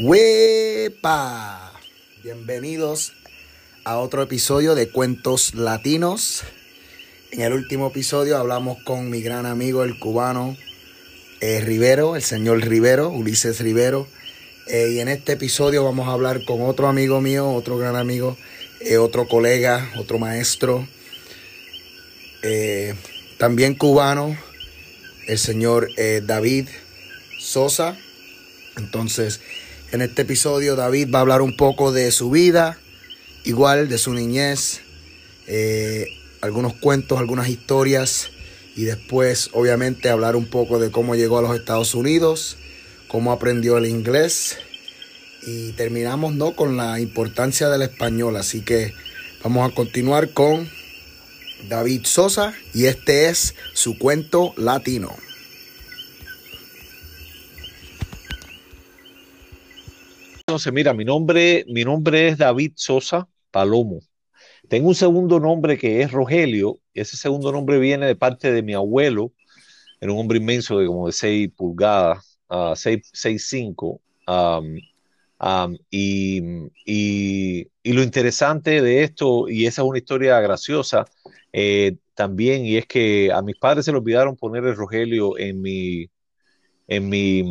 [0.00, 1.72] ¡Wepa!
[2.22, 3.14] Bienvenidos
[3.82, 6.44] a otro episodio de Cuentos Latinos.
[7.32, 10.56] En el último episodio hablamos con mi gran amigo, el cubano
[11.40, 14.06] eh, Rivero, el señor Rivero, Ulises Rivero.
[14.68, 18.38] Eh, y en este episodio vamos a hablar con otro amigo mío, otro gran amigo,
[18.78, 20.86] eh, otro colega, otro maestro,
[23.36, 24.36] también cubano,
[25.26, 25.88] el señor
[26.22, 26.68] David
[27.40, 27.98] Sosa.
[28.76, 29.40] Entonces,
[29.90, 32.78] en este episodio David va a hablar un poco de su vida,
[33.44, 34.80] igual de su niñez,
[35.46, 36.06] eh,
[36.40, 38.30] algunos cuentos, algunas historias
[38.76, 42.58] y después obviamente hablar un poco de cómo llegó a los Estados Unidos,
[43.08, 44.58] cómo aprendió el inglés
[45.46, 46.54] y terminamos ¿no?
[46.54, 48.36] con la importancia del español.
[48.36, 48.92] Así que
[49.42, 50.68] vamos a continuar con
[51.68, 55.16] David Sosa y este es su cuento latino.
[60.48, 64.00] Entonces, mira, mi nombre, mi nombre es David Sosa Palomo.
[64.66, 66.78] Tengo un segundo nombre que es Rogelio.
[66.94, 69.34] Ese segundo nombre viene de parte de mi abuelo.
[70.00, 73.12] Era un hombre inmenso de como de 6 pulgadas, uh, 6,
[73.46, 74.00] 5.
[75.90, 76.40] y,
[77.84, 81.04] lo interesante de esto, y esa es una historia graciosa
[81.52, 85.60] eh, también, y es que a mis padres se le olvidaron poner el Rogelio en
[85.60, 86.08] mi,
[86.86, 87.44] en mi,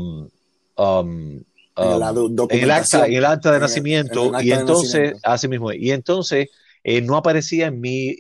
[1.78, 6.50] en, el acta, en el acta de nacimiento, y entonces, así mismo, y entonces
[6.84, 8.16] eh, no aparecía en mi,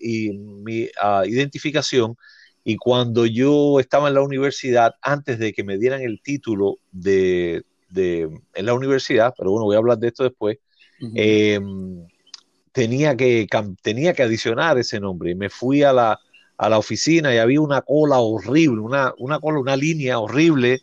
[0.63, 2.15] mi ah, identificación.
[2.63, 7.63] Y cuando yo estaba en la universidad, antes de que me dieran el título de,
[7.89, 10.57] de en la universidad, pero bueno, voy a hablar de esto después,
[11.15, 12.05] em,
[12.73, 13.47] tenía, que,
[13.81, 15.31] tenía que adicionar ese nombre.
[15.31, 16.19] Y me fui a la,
[16.57, 20.81] a la oficina y había una cola horrible, una, una cola, una línea horrible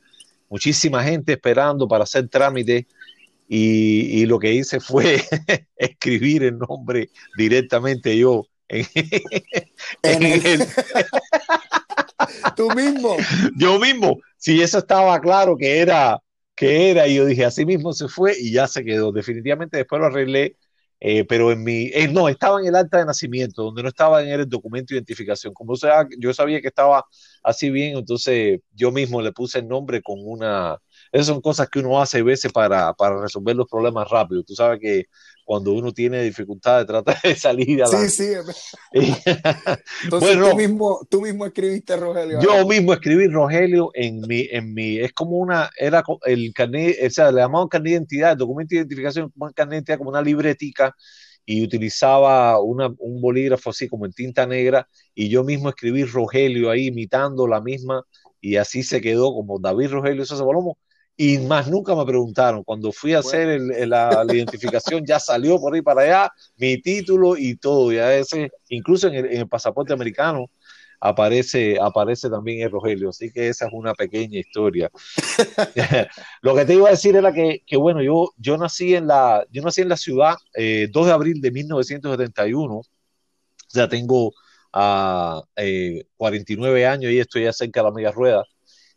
[0.48, 2.86] muchísima gente esperando para hacer trámite
[3.48, 5.22] y, lo que hice fue
[5.76, 8.86] escribir el nombre directamente yo en,
[10.02, 10.66] el...
[12.56, 13.16] Tú mismo.
[13.56, 14.18] Yo mismo.
[14.36, 16.20] Si eso estaba claro que era,
[16.54, 19.12] que era, y yo dije, así mismo se fue y ya se quedó.
[19.12, 20.56] Definitivamente después lo arreglé
[21.06, 24.22] eh, pero en mi, eh, no, estaba en el acta de nacimiento, donde no estaba
[24.22, 25.52] en el documento de identificación.
[25.52, 27.04] Como sea, yo sabía que estaba
[27.42, 30.78] así bien, entonces yo mismo le puse el nombre con una...
[31.12, 34.42] Esas son cosas que uno hace a veces para, para resolver los problemas rápido.
[34.44, 35.04] Tú sabes que
[35.44, 37.98] cuando uno tiene dificultades trata de salir a la...
[37.98, 38.32] Sí, sí.
[40.04, 42.40] Entonces tú, mismo, tú mismo escribiste Rogelio.
[42.40, 47.10] Yo mismo escribí Rogelio en mi, en mi, es como una, era el carnet, o
[47.10, 50.10] sea, le llamaban carnet de identidad, el documento de identificación como carnet de identidad, como
[50.10, 50.94] una libretica
[51.46, 56.70] y utilizaba una, un bolígrafo así como en tinta negra y yo mismo escribí Rogelio
[56.70, 58.02] ahí imitando la misma
[58.40, 60.78] y así se quedó como David Rogelio Sosa Palomo
[61.16, 62.64] y más nunca me preguntaron.
[62.64, 67.56] Cuando fui a hacer la, identificación, ya salió por ahí para allá mi título y
[67.56, 67.92] todo.
[67.92, 70.50] Ya ese, incluso en el, pasaporte americano
[71.00, 73.10] aparece, aparece también el Rogelio.
[73.10, 74.90] Así que esa es una pequeña historia.
[76.42, 79.46] Lo que te iba a decir era que, que, bueno, yo, yo, nací en la,
[79.50, 82.74] yo nací en la ciudad eh, 2 de abril de 1971.
[82.74, 82.84] O
[83.68, 84.32] sea, tengo
[84.72, 88.44] a ah, eh, 49 años y estoy ya cerca de la media rueda.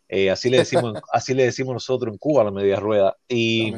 [0.08, 3.16] Eh, así, le decimos, así le decimos nosotros en Cuba, la media rueda.
[3.28, 3.74] Y,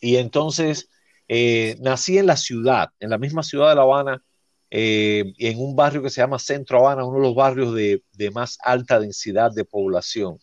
[0.00, 0.88] y entonces
[1.28, 4.22] eh, nací en la ciudad, en la misma ciudad de La Habana,
[4.70, 8.30] eh, en un barrio que se llama Centro Habana, uno de los barrios de, de
[8.30, 10.38] más alta densidad de población.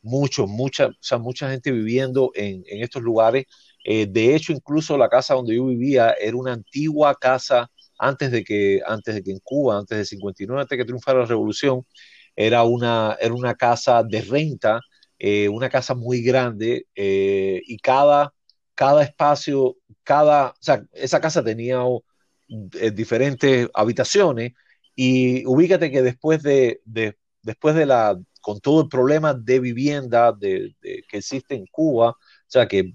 [0.00, 3.46] Mucho, mucha, o sea, mucha gente viviendo en, en estos lugares.
[3.84, 8.80] de hecho, incluso la casa donde yo vivía era una antigua casa antes de que,
[8.86, 11.84] antes de que en Cuba, antes de 59, antes de que triunfara la revolución,
[12.38, 14.80] era una, era una casa de renta,
[15.18, 18.32] eh, una casa muy grande eh, y cada,
[18.76, 20.54] cada espacio, cada,
[20.92, 21.80] esa casa tenía
[22.48, 24.52] eh, diferentes habitaciones
[24.94, 26.80] y ubícate que después de,
[27.42, 32.16] después de la, con todo el problema de vivienda de, que existe en Cuba, o
[32.46, 32.94] sea que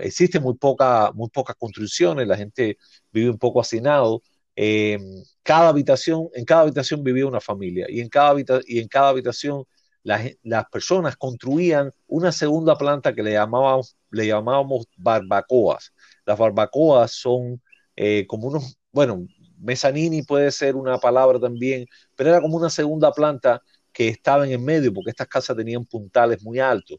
[0.00, 2.76] existen muy, poca, muy pocas construcciones, la gente
[3.10, 4.20] vive un poco hacinado,
[4.56, 4.98] eh,
[5.42, 8.34] cada habitación, en cada habitación vivía una familia y en cada,
[8.66, 9.64] y en cada habitación
[10.02, 15.92] las, personas construían una segunda planta que le llamábamos, le llamábamos barbacoas.
[16.26, 17.60] Las barbacoas son
[17.96, 19.26] eh, como unos, bueno,
[19.58, 21.86] mezzanini puede ser una palabra también,
[22.16, 23.62] pero era como una segunda planta
[23.92, 26.98] que estaba en el medio porque estas casas tenían puntales muy altos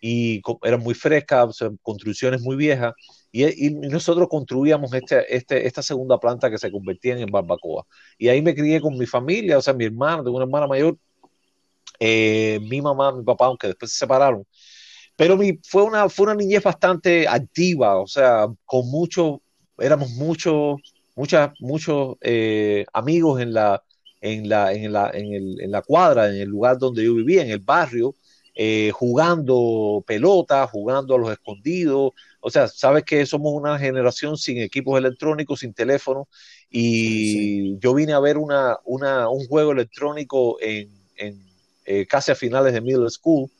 [0.00, 2.92] y eran muy frescas, construcciones muy viejas
[3.34, 7.84] y, nosotros construíamos este, este, esta segunda planta que se convertía en barbacoa.
[8.16, 10.96] Y ahí me crié con mi familia, o sea, mi hermano, tengo una hermana mayor,
[11.98, 14.46] eh, mi mamá, mi papá, aunque después se separaron.
[15.16, 19.42] pero mi, fue, una, fue una niñez bastante activa, o sea, con mucho,
[19.78, 20.80] éramos muchos,
[21.16, 23.82] muchas, muchos eh, amigos en la,
[24.20, 27.42] en la, en, la, en, el, en la cuadra, en el lugar donde yo vivía,
[27.42, 28.14] en el barrio,
[28.54, 32.12] eh, jugando pelota, jugando a los escondidos.
[32.40, 36.28] O sea, sabes que somos una generación sin equipos electrónicos, sin teléfono,
[36.70, 41.40] y yo vine a ver una, una, un juego electrónico en, en
[41.86, 43.50] eh, casi a finales de middle school,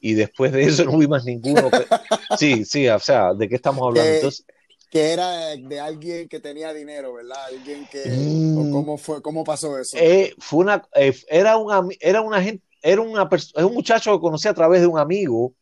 [0.00, 1.70] y después de eso no vi más ninguno.
[2.38, 4.14] sí, sí, o sea, ¿de qué estamos hablando?
[4.14, 4.46] Entonces,
[4.90, 7.36] que era de alguien que tenía dinero, ¿verdad?
[7.46, 9.96] Alguien que mm, cómo fue, cómo pasó eso.
[10.00, 14.48] Eh, fue una, eh, era una, era una gente, era una un muchacho que conocí
[14.48, 15.54] a través de un amigo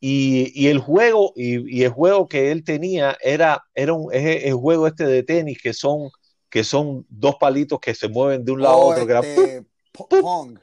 [0.00, 4.44] y, y el juego y, y, el juego que él tenía era, era un, es
[4.44, 6.10] el juego este de tenis que son
[6.50, 9.22] que son dos palitos que se mueven de un lado a otro.
[9.22, 10.58] este, Pong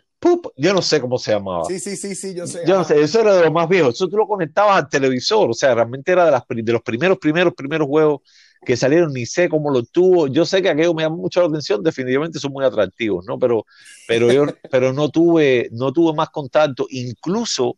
[0.57, 1.65] yo no sé cómo se llamaba.
[1.65, 2.63] Sí, sí, sí, sí, yo sé.
[2.67, 3.95] Yo no sé, eso era de los más viejos.
[3.95, 7.17] Eso tú lo conectabas al televisor, o sea, realmente era de, las, de los primeros,
[7.17, 8.21] primeros, primeros juegos
[8.65, 10.27] que salieron, ni sé cómo lo tuvo.
[10.27, 13.39] Yo sé que aquello me llamó mucho la atención, definitivamente son muy atractivos, ¿no?
[13.39, 13.65] Pero,
[14.07, 17.77] pero yo pero no tuve, no tuve más contacto, incluso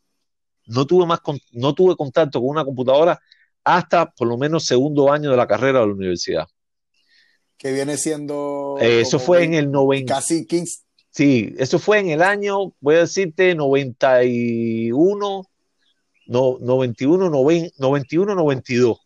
[0.68, 1.20] no tuve más
[1.52, 3.20] no tuve contacto con una computadora
[3.64, 6.48] hasta por lo menos segundo año de la carrera de la universidad.
[7.58, 8.78] Que viene siendo.
[8.82, 10.16] Eh, eso fue en el 90.
[10.16, 10.82] Casi 15,
[11.12, 15.44] Sí, eso fue en el año, voy a decirte, 91,
[16.28, 18.98] no, 91, 91, 92.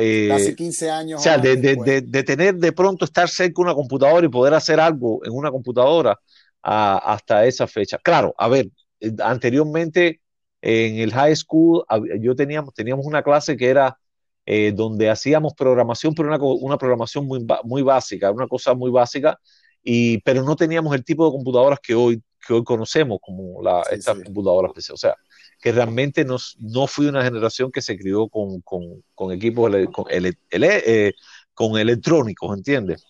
[0.00, 1.20] Eh, Casi 15 años.
[1.20, 4.54] O sea, de, de, de, tener de pronto estar cerca de una computadora y poder
[4.54, 6.18] hacer algo en una computadora
[6.62, 7.98] hasta esa fecha.
[7.98, 8.68] Claro, a ver,
[9.00, 10.20] eh, anteriormente
[10.60, 11.84] en el high school
[12.20, 13.98] yo teníamos, teníamos una clase que era
[14.46, 19.38] eh, donde hacíamos programación, pero una, una programación muy, muy básica, una cosa muy básica
[19.82, 23.82] y, pero no teníamos el tipo de computadoras que hoy, que hoy conocemos como la,
[23.90, 24.92] estas computadoras PC.
[24.92, 25.14] O sea,
[25.60, 30.06] que realmente nos, no fui una generación que se crió con, con, con equipos con,
[30.10, 31.14] eh,
[31.54, 33.04] con electrónicos, ¿entiendes?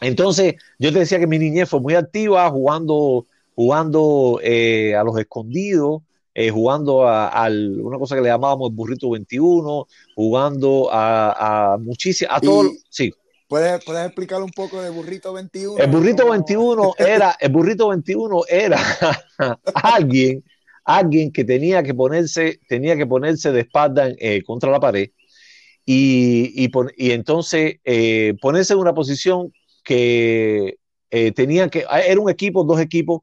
[0.00, 5.18] Entonces, yo te decía que mi niñez fue muy activa, jugando, jugando eh, a los
[5.18, 6.02] escondidos,
[6.34, 12.36] eh, jugando a, una cosa que le llamábamos el burrito 21, jugando a, a muchísimas,
[12.36, 13.12] a todo, sí.
[13.48, 15.78] ¿Puedes, ¿Puedes, explicar un poco de Burrito 21?
[15.78, 18.78] El Burrito 21 era, el Burrito 21 era
[19.74, 20.44] alguien,
[20.88, 25.10] alguien que tenía que ponerse, tenía que ponerse de espalda eh, contra la pared
[25.84, 29.52] y, y, y entonces eh, ponerse en una posición
[29.84, 30.78] que
[31.10, 33.20] eh, tenía que, era un equipo, dos equipos,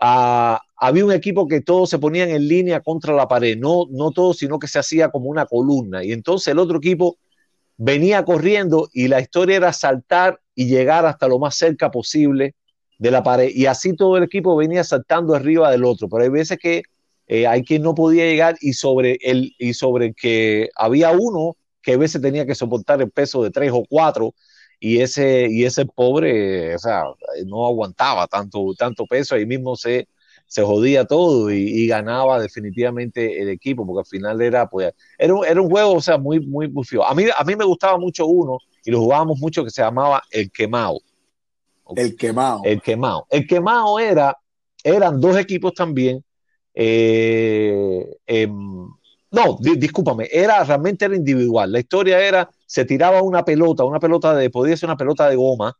[0.00, 4.10] ah, había un equipo que todos se ponían en línea contra la pared, no, no
[4.12, 7.18] todos, sino que se hacía como una columna y entonces el otro equipo
[7.76, 12.54] venía corriendo y la historia era saltar y llegar hasta lo más cerca posible
[12.98, 13.50] de la pared.
[13.54, 16.08] Y así todo el equipo venía saltando arriba del otro.
[16.08, 16.82] Pero hay veces que
[17.26, 21.94] eh, hay quien no podía llegar y sobre el y sobre que había uno que
[21.94, 24.34] a veces tenía que soportar el peso de tres o cuatro
[24.80, 27.04] y ese y ese pobre, o sea,
[27.46, 30.08] no aguantaba tanto tanto peso, ahí mismo se
[30.52, 35.46] se jodía todo y, ganaba definitivamente el equipo, porque al final era, pues, era, un,
[35.46, 37.02] era un juego, o sea, muy, muy, muy feo.
[37.06, 40.22] A mí, a mí me gustaba mucho uno, y lo jugábamos mucho, que se llamaba
[40.30, 40.98] El Quemado.
[41.96, 42.60] El Quemado.
[42.64, 43.26] El Quemado.
[43.30, 44.36] El Quemado era,
[44.84, 46.22] eran dos equipos también.
[46.74, 48.88] Eh, em,
[49.30, 51.72] no, discúlpame, era, realmente era individual.
[51.72, 55.36] La historia era, se tiraba una pelota, una pelota de, podía ser una pelota de
[55.36, 55.76] goma.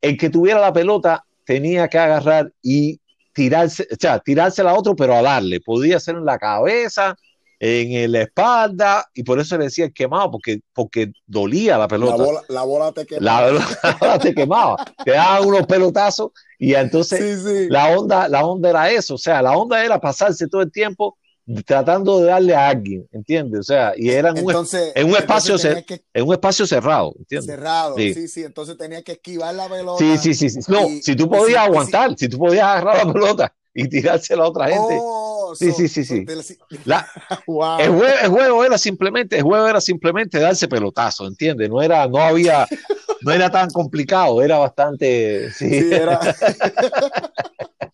[0.00, 3.00] El que tuviera la pelota tenía que agarrar y
[3.32, 5.60] tirarse, o sea, tirársela a otro, pero a darle.
[5.60, 7.16] Podía ser en la cabeza,
[7.58, 12.16] en la espalda, y por eso le decía el quemado, porque, porque dolía la pelota.
[12.48, 13.52] La bola, te quemaba.
[13.52, 14.76] La, bola te quemaba.
[15.04, 19.14] te daban unos pelotazos, y entonces La, onda, la onda era eso.
[19.14, 21.16] O sea, la onda era pasarse todo el tiempo
[21.64, 23.60] tratando de darle a alguien, ¿entiendes?
[23.60, 24.54] O sea, y era en, un,
[24.94, 25.56] en un espacio
[26.14, 27.46] en un espacio cerrado, ¿entiendes?
[27.46, 28.28] Cerrado, sí.
[28.28, 29.98] sí, entonces tenía que esquivar la pelota.
[29.98, 30.60] Sí, sí, sí, sí.
[30.70, 34.68] No, si tú podías aguantar, si tú podías agarrar la pelota y tirársela a otra
[34.68, 34.98] gente.
[35.00, 36.24] Oh, sí, sí, sí, sí,
[36.84, 37.36] La, el,
[37.90, 41.68] juego, el, juego, era simplemente, el juego era simplemente darse pelotazo, ¿entiendes?
[41.70, 42.66] No era, no había,
[43.22, 46.20] no era tan complicado, era bastante, sí, sí era...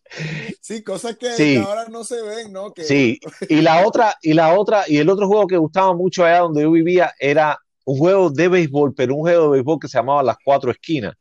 [0.60, 2.72] Sí, cosas que ahora no se ven, ¿no?
[2.76, 6.40] Sí, y la otra, y la otra, y el otro juego que gustaba mucho allá
[6.40, 9.98] donde yo vivía era un juego de béisbol, pero un juego de béisbol que se
[9.98, 11.14] llamaba Las Cuatro Esquinas,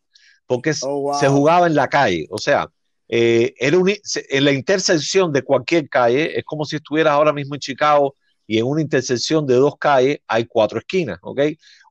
[0.47, 2.69] porque oh, se jugaba en la calle, o sea,
[3.07, 7.61] eh, era en la intersección de cualquier calle, es como si estuvieras ahora mismo en
[7.61, 8.15] Chicago
[8.47, 11.41] y en una intersección de dos calles hay cuatro esquinas, ¿ok?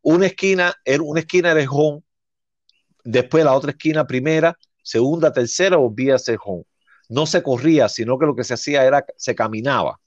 [0.03, 2.03] Una esquina, una esquina era home,
[3.05, 6.65] después la otra esquina primera, segunda, tercera volvía a ser home
[7.09, 10.01] no se corría, sino que lo que se hacía era, se caminaba.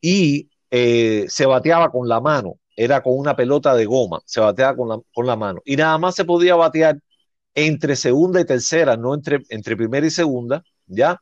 [0.00, 4.76] Y eh, se bateaba con la mano, era con una pelota de goma, se bateaba
[4.76, 5.62] con la, con la mano.
[5.64, 6.98] Y nada más se podía batear
[7.54, 11.20] entre segunda y tercera, no entre, entre primera y segunda, ¿ya?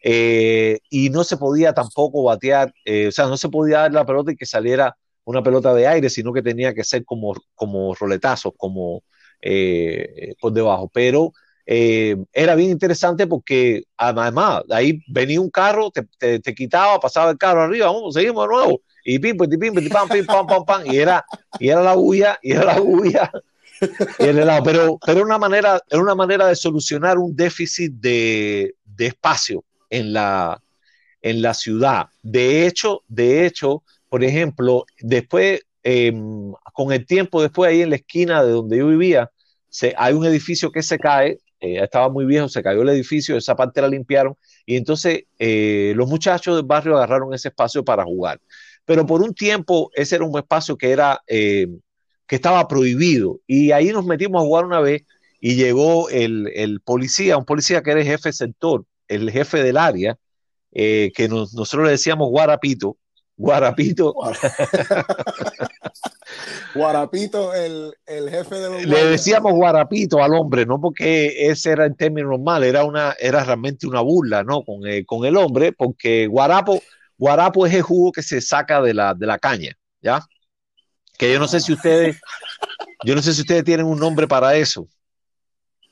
[0.00, 4.06] Eh, y no se podía tampoco batear, eh, o sea, no se podía dar la
[4.06, 7.94] pelota y que saliera una pelota de aire, sino que tenía que ser como, como
[7.94, 9.02] roletazos, como
[9.42, 10.90] eh, por debajo.
[10.92, 11.32] Pero
[11.70, 17.62] era bien interesante porque además ahí venía un carro, te, te, quitaba, pasaba el carro
[17.62, 20.86] arriba, vamos, seguimos de nuevo, y pim, pim, pim, pim, pam, pim, pam, pam, pam,
[20.86, 21.22] y era,
[21.58, 23.30] y era la bulla, y era la bulla.
[24.18, 30.12] Pero, pero una manera, era una manera de solucionar un déficit de, de espacio en
[30.12, 30.62] la,
[31.22, 32.08] en la ciudad.
[32.22, 37.96] De hecho, de hecho, por ejemplo, después, em, con el tiempo, después ahí en la
[37.96, 39.30] esquina de donde yo vivía,
[39.96, 43.56] hay un edificio que se cae, eh, estaba muy viejo, se cayó el edificio, esa
[43.56, 48.40] parte la limpiaron, y entonces eh, los muchachos del barrio agarraron ese espacio para jugar.
[48.84, 51.80] Pero por un tiempo ese era un espacio que era em,
[52.26, 55.02] que estaba prohibido, y ahí nos metimos a jugar una vez
[55.40, 60.18] y llegó el, el policía, un policía que era jefe sector, el jefe del área,
[60.72, 62.98] eh, que nosotros le decíamos Guarapito,
[63.38, 64.14] Guarapito.
[66.74, 71.86] Guarapito, el, el jefe de los Le decíamos Guarapito al hombre, no porque ese era
[71.86, 74.64] el término normal, era, una, era realmente una burla, ¿no?
[74.64, 76.82] Con, eh, con el hombre, porque Guarapo,
[77.16, 79.72] Guarapo es el jugo que se saca de la, de la caña,
[80.02, 80.20] ¿ya?
[81.16, 82.20] Que yo no sé si ustedes,
[83.04, 84.88] yo no sé si ustedes tienen un nombre para eso.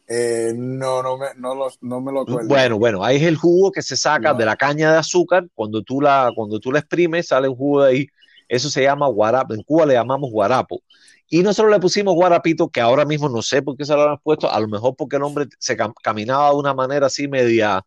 [0.08, 2.48] Eh, no, no me, no, no me lo acuerdo.
[2.48, 5.48] Bueno, bueno, ahí es el jugo que se saca de la caña de azúcar.
[5.54, 8.06] Cuando tú la, cuando tú la exprimes, sale un jugo de ahí.
[8.48, 9.54] Eso se llama guarapo.
[9.54, 10.80] En Cuba le llamamos guarapo.
[11.28, 14.18] Y nosotros le pusimos guarapito, que ahora mismo no sé por qué se lo han
[14.18, 14.50] puesto.
[14.50, 17.82] A lo mejor porque el hombre se caminaba de una manera así media,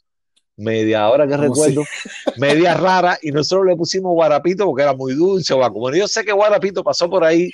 [0.58, 1.84] media, ahora que recuerdo,
[2.38, 3.18] media rara.
[3.22, 5.54] Y nosotros le pusimos guarapito porque era muy dulce.
[5.54, 7.50] O como yo sé que guarapito pasó por ahí.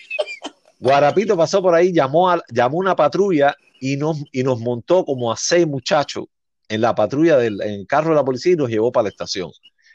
[0.80, 5.32] Guarapito pasó por ahí, llamó a, llamó una patrulla y nos, y nos montó como
[5.32, 6.26] a seis muchachos
[6.68, 9.52] en la patrulla del en carro de la policía y nos llevó para la estación.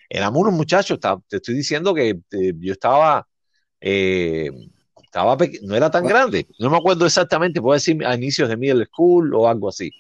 [0.09, 3.27] Éramos unos muchachos, te estoy diciendo que eh, yo estaba,
[3.81, 4.51] eh,
[5.03, 8.85] estaba no era tan grande, no me acuerdo exactamente, puedo decir a inicios de middle
[8.87, 9.91] school o algo así.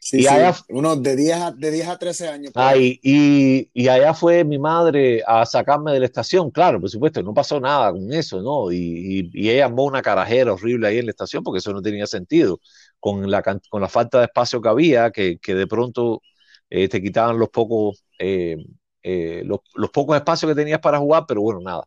[0.00, 2.52] Sí, y Allá, unos de 10 a, de 10 a 13 años.
[2.54, 7.24] Ahí, y, y, allá fue mi madre a sacarme de la estación, claro, por supuesto,
[7.24, 8.70] no pasó nada con eso, ¿no?
[8.70, 11.82] Y, y, y ella armó una carajera horrible ahí en la estación porque eso no
[11.82, 12.60] tenía sentido
[13.06, 16.22] con la, con la falta de espacio que había, que, que de pronto
[16.68, 18.56] eh, te quitaban los pocos, eh,
[19.00, 19.60] eh, los,
[19.92, 21.84] pocos espacios que tenías para jugar, pero bueno, nada.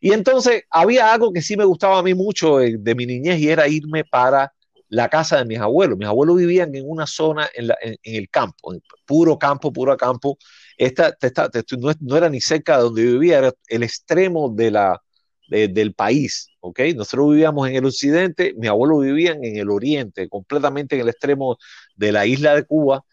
[0.00, 3.48] Y entonces había algo que sí me gustaba a mí mucho de mi niñez y
[3.48, 4.52] era irme para
[4.88, 5.98] la casa de mis abuelos.
[5.98, 9.72] Mis abuelos vivían en una zona en, la, en, en el campo, en puro campo,
[9.72, 10.38] puro campo.
[10.76, 14.70] Esta, esta, esta no, no, era ni cerca de donde vivía, era el extremo de
[14.70, 15.02] la,
[15.50, 16.80] de, del país, ¿ok?
[16.94, 21.58] Nosotros vivíamos en el occidente, mis abuelos vivían en el oriente, completamente en el extremo
[21.96, 23.04] de la isla de Cuba,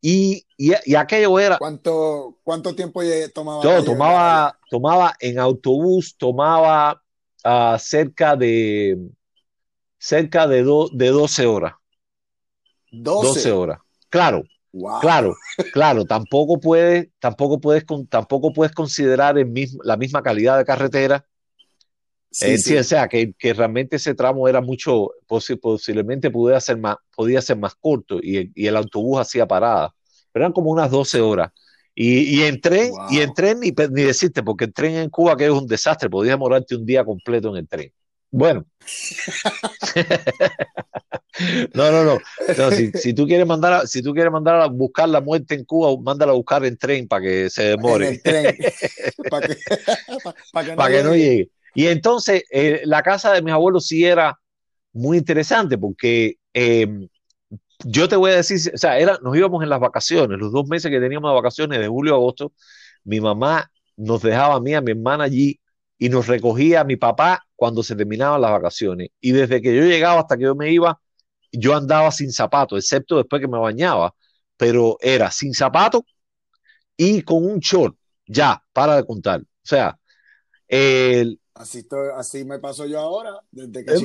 [0.00, 1.58] y, y, y aquello era...
[1.58, 3.00] ¿Cuánto, cuánto tiempo
[3.34, 3.64] tomaba?
[3.64, 7.02] Yo tomaba, tomaba en autobús, tomaba
[7.44, 8.98] uh, cerca de
[9.98, 11.72] cerca de, do, de 12 horas.
[12.92, 13.28] 12.
[13.28, 13.78] 12 horas.
[14.08, 15.00] Claro, Wow.
[15.00, 15.34] Claro,
[15.72, 21.24] claro, tampoco puedes, tampoco puedes, tampoco puedes considerar el mismo, la misma calidad de carretera
[22.30, 22.70] Sí, eh, sí.
[22.70, 27.40] sí, o sea, que, que, realmente ese tramo era mucho, posiblemente podía ser más, podía
[27.40, 29.94] ser más corto y, y el autobús hacía parada,
[30.30, 31.50] pero eran como unas 12 horas.
[31.94, 33.06] Y, y en tren, wow.
[33.10, 36.08] y en tren ni, ni decirte, porque el tren en Cuba que es un desastre,
[36.08, 37.92] podías morarte un día completo en el tren.
[38.30, 38.66] Bueno.
[41.74, 42.18] no, no, no.
[42.56, 45.54] no si, si, tú quieres mandar a, si tú quieres mandar a buscar la muerte
[45.54, 48.20] en Cuba, mándala a buscar en tren para que se demore.
[48.24, 48.42] para
[49.48, 49.56] que,
[50.52, 51.50] pa, que, no, pa que no llegue.
[51.74, 54.38] Y entonces eh, la casa de mis abuelos sí era
[54.92, 57.08] muy interesante porque eh,
[57.84, 60.90] yo te voy a decir, o sea, nos íbamos en las vacaciones, los dos meses
[60.90, 62.52] que teníamos de vacaciones de julio a agosto,
[63.04, 65.60] mi mamá nos dejaba a mí, a mi hermana allí
[65.98, 69.10] y nos recogía a mi papá cuando se terminaban las vacaciones.
[69.20, 71.00] Y desde que yo llegaba hasta que yo me iba,
[71.52, 74.14] yo andaba sin zapatos, excepto después que me bañaba,
[74.56, 76.02] pero era sin zapatos
[76.96, 77.96] y con un short,
[78.26, 79.40] ya, para de contar.
[79.40, 79.98] O sea,
[80.68, 83.96] el, Así, estoy, así me paso yo ahora, desde que...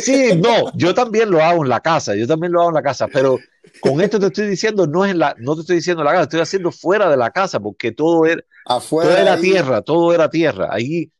[0.00, 2.82] sí, no, yo también lo hago en la casa, yo también lo hago en la
[2.82, 3.38] casa, pero
[3.80, 6.12] con esto te estoy diciendo, no es en la, no te estoy diciendo en la
[6.12, 9.82] casa, estoy haciendo fuera de la casa, porque todo era, Afuera todo era ahí, tierra,
[9.82, 10.68] todo era tierra.
[10.70, 11.10] Ahí,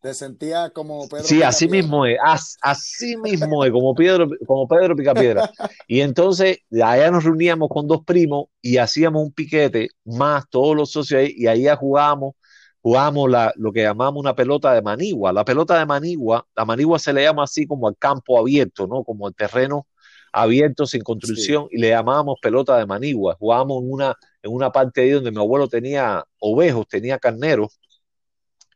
[0.00, 1.68] Te sentía como Pedro sí, así Picapiedra.
[1.68, 5.48] mismo es, as, así mismo es, como Pedro, como Pedro Picapiedra.
[5.86, 10.90] Y entonces, allá nos reuníamos con dos primos y hacíamos un piquete, más todos los
[10.92, 12.34] socios ahí, y ahí jugábamos
[12.82, 15.32] jugábamos la, lo que llamamos una pelota de manigua.
[15.32, 19.04] La pelota de manigua, la manigua se le llama así como al campo abierto, ¿no?
[19.04, 19.86] Como el terreno
[20.32, 23.36] abierto sin construcción y le llamábamos pelota de manigua.
[23.38, 27.78] Jugábamos en una, en una parte ahí donde mi abuelo tenía ovejos, tenía carneros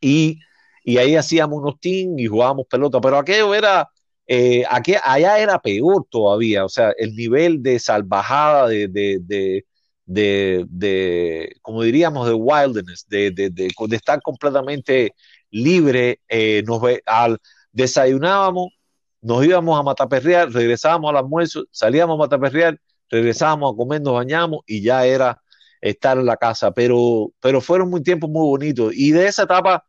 [0.01, 0.39] y,
[0.83, 3.89] y ahí hacíamos unos teams y jugábamos pelota, pero aquello era,
[4.27, 9.65] eh, aquí, allá era peor todavía, o sea, el nivel de salvajada, de, de, de,
[10.05, 15.15] de, de como diríamos, de wilderness, de, de, de, estar completamente
[15.51, 17.37] libre, eh, nos al,
[17.71, 18.73] desayunábamos,
[19.21, 22.79] nos íbamos a mataperrear, regresábamos al almuerzo, salíamos a mataperrear,
[23.09, 25.41] regresábamos a comer, nos bañamos y ya era
[25.81, 28.93] estar en la casa, pero, pero fueron muy tiempos muy bonitos.
[28.95, 29.85] Y de esa etapa,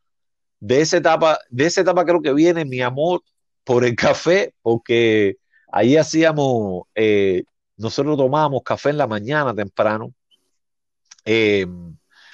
[0.60, 3.22] de esa etapa, de esa etapa creo que viene mi amor
[3.64, 5.36] por el café, porque
[5.72, 7.44] ahí hacíamos, eh,
[7.76, 10.12] nosotros tomábamos café en la mañana temprano,
[11.24, 11.66] eh,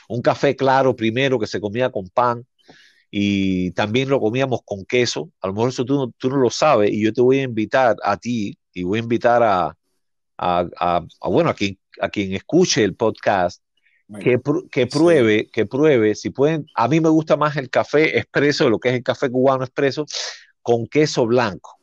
[0.08, 2.46] un café claro primero que se comía con pan
[3.10, 5.30] y también lo comíamos con queso.
[5.40, 7.96] A lo mejor eso tú, tú no lo sabes y yo te voy a invitar
[8.02, 9.76] a ti y voy a invitar a,
[10.38, 13.62] a, a, a bueno, a quien, a quien escuche el podcast
[14.18, 15.50] que, que, pruebe, sí.
[15.52, 18.94] que pruebe, si pueden, a mí me gusta más el café expreso, lo que es
[18.96, 20.04] el café cubano expreso,
[20.62, 21.76] con queso blanco.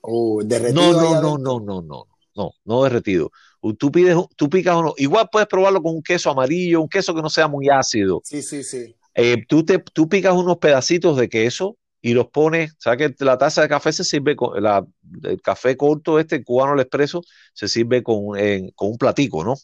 [0.00, 0.42] Oh.
[0.42, 3.30] No, no, no, no, no, no, no, no derretido.
[3.78, 7.22] Tú pides, tú picas uno, igual puedes probarlo con un queso amarillo, un queso que
[7.22, 8.20] no sea muy ácido.
[8.24, 8.94] Sí, sí, sí.
[9.14, 13.38] Eh, tú, te, tú picas unos pedacitos de queso y los pones, sabes que la
[13.38, 14.86] taza de café se sirve con, la,
[15.24, 19.42] el café corto este, el cubano el expreso, se sirve con, en, con un platico,
[19.42, 19.56] ¿no?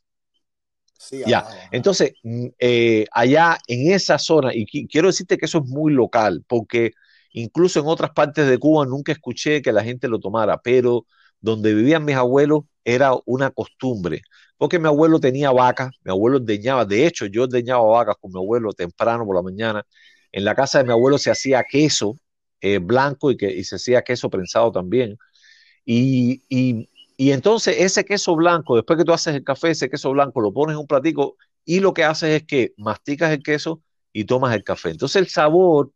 [0.98, 2.14] Sí, ya, entonces,
[2.58, 6.92] eh, allá en esa zona, y quiero decirte que eso es muy local, porque
[7.32, 11.06] incluso en otras partes de Cuba nunca escuché que la gente lo tomara, pero
[11.42, 14.22] donde vivían mis abuelos era una costumbre,
[14.56, 18.38] porque mi abuelo tenía vacas, mi abuelo ordeñaba, de hecho yo ordeñaba vacas con mi
[18.38, 19.86] abuelo temprano por la mañana,
[20.32, 22.16] en la casa de mi abuelo se hacía queso
[22.60, 25.18] eh, blanco y, que, y se hacía queso prensado también,
[25.84, 30.10] y, y, y, entonces ese queso blanco, después que tú haces el café, ese queso
[30.12, 33.82] blanco lo pones en un platico y lo que haces es que masticas el queso
[34.12, 34.90] y tomas el café.
[34.90, 35.92] Entonces el sabor,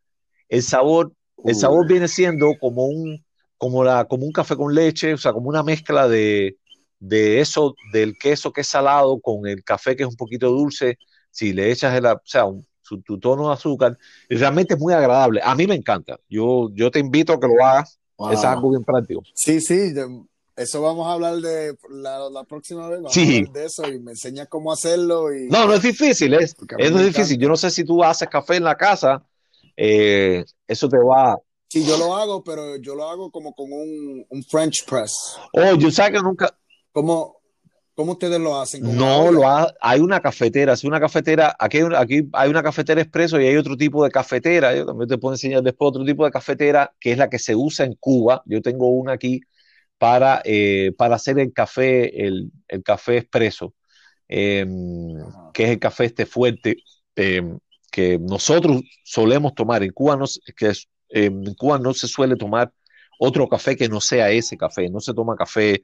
[0.48, 1.12] el sabor,
[1.44, 3.24] el sabor viene siendo como un,
[3.58, 6.56] como, la, como un café con leche, o sea, como una mezcla de,
[6.98, 10.98] de eso, del queso que es salado con el café que es un poquito dulce,
[11.30, 14.94] si le echas el, o sea, un, su, tu tono de azúcar, realmente es muy
[14.94, 15.40] agradable.
[15.42, 16.18] A mí me encanta.
[16.28, 17.98] Yo, yo te invito a que lo hagas.
[18.16, 18.30] Wow.
[18.30, 19.22] Es algo bien práctico.
[19.34, 19.92] Sí, sí.
[20.56, 22.98] Eso vamos a hablar de la, la próxima vez.
[22.98, 23.44] Vamos sí.
[23.46, 25.34] a de eso y me enseñas cómo hacerlo.
[25.34, 25.48] Y...
[25.48, 26.32] No, no es difícil.
[26.32, 27.38] Es, es difícil.
[27.38, 29.22] Yo no sé si tú haces café en la casa.
[29.76, 31.36] Eh, eso te va.
[31.68, 35.36] Sí, yo lo hago, pero yo lo hago como con un, un French press.
[35.52, 36.56] Oh, yo sé que nunca.
[36.92, 37.40] ¿Cómo,
[37.94, 38.96] cómo ustedes lo hacen?
[38.96, 43.40] No, lo ha, hay una cafetera, es una cafetera, aquí, aquí hay una cafetera expreso
[43.40, 46.30] y hay otro tipo de cafetera, yo también te puedo enseñar después otro tipo de
[46.30, 49.40] cafetera que es la que se usa en Cuba, yo tengo una aquí
[49.98, 53.74] para, eh, para hacer el café, el, el café expreso,
[54.28, 54.66] eh,
[55.52, 56.76] que es el café este fuerte,
[57.16, 57.42] eh,
[57.90, 60.26] que nosotros solemos tomar, en Cuba no,
[60.56, 62.72] que es, en Cuba no se suele tomar
[63.18, 65.80] otro café que no sea ese café, no se toma café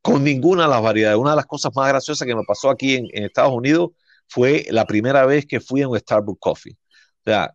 [0.00, 1.18] con ninguna de las variedades.
[1.18, 3.90] Una de las cosas más graciosas que me pasó aquí en, en Estados Unidos
[4.28, 6.72] fue la primera vez que fui a un Starbucks Coffee.
[6.72, 7.54] O sea,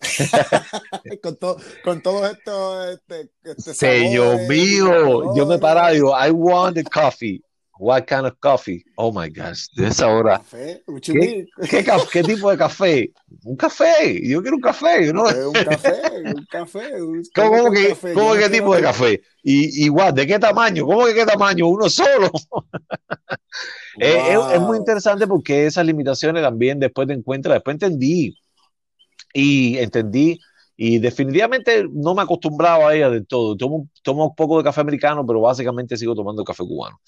[1.22, 6.14] con, to, con todo esto, este, este Señor sabor, mío, yo me paraba y digo,
[6.18, 7.42] I want the coffee.
[7.78, 8.84] What kind of coffee?
[8.96, 10.38] Oh my gosh, de esa hora.
[10.38, 10.82] ¿Café?
[11.02, 13.12] ¿Qué, qué, ¿Qué, tipo de café?
[13.44, 14.20] Un café.
[14.22, 15.12] Yo quiero un café.
[15.12, 15.24] ¿no?
[15.24, 17.02] Un café, un café.
[17.02, 18.12] Un, ¿Cómo, cómo que, café?
[18.12, 19.22] ¿cómo qué tipo de café?
[19.42, 20.86] Y, igual, ¿de qué tamaño?
[20.86, 21.66] ¿Cómo que qué tamaño?
[21.66, 22.30] Uno solo.
[22.50, 22.64] Wow.
[23.98, 28.36] es, es, muy interesante porque esas limitaciones también después te encuentras, después entendí.
[29.32, 30.38] Y entendí
[30.84, 33.56] y definitivamente no me acostumbraba a ella del todo.
[33.56, 37.00] Tomo, tomo un poco de café americano, pero básicamente sigo tomando café cubano.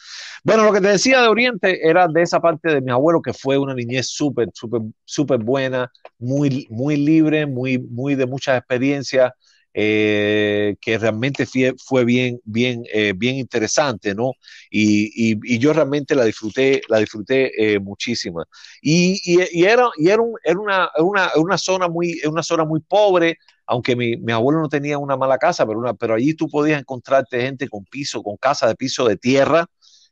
[0.44, 3.32] Bueno, lo que te decía de Oriente era de esa parte de mi abuelo, que
[3.32, 9.32] fue una niñez súper, súper, súper buena, muy, muy libre, muy, muy de muchas experiencias,
[9.76, 14.34] eh, que realmente fue, fue bien, bien, eh, bien interesante, ¿no?
[14.70, 18.44] Y, y, y, yo realmente la disfruté, la disfruté eh, muchísimo.
[18.80, 22.80] Y, y, era, y era, un, era una, una, una, zona muy, una zona muy
[22.80, 26.48] pobre, aunque mi, mi, abuelo no tenía una mala casa, pero, una, pero allí tú
[26.48, 29.66] podías encontrarte gente con piso, con casa de piso de tierra,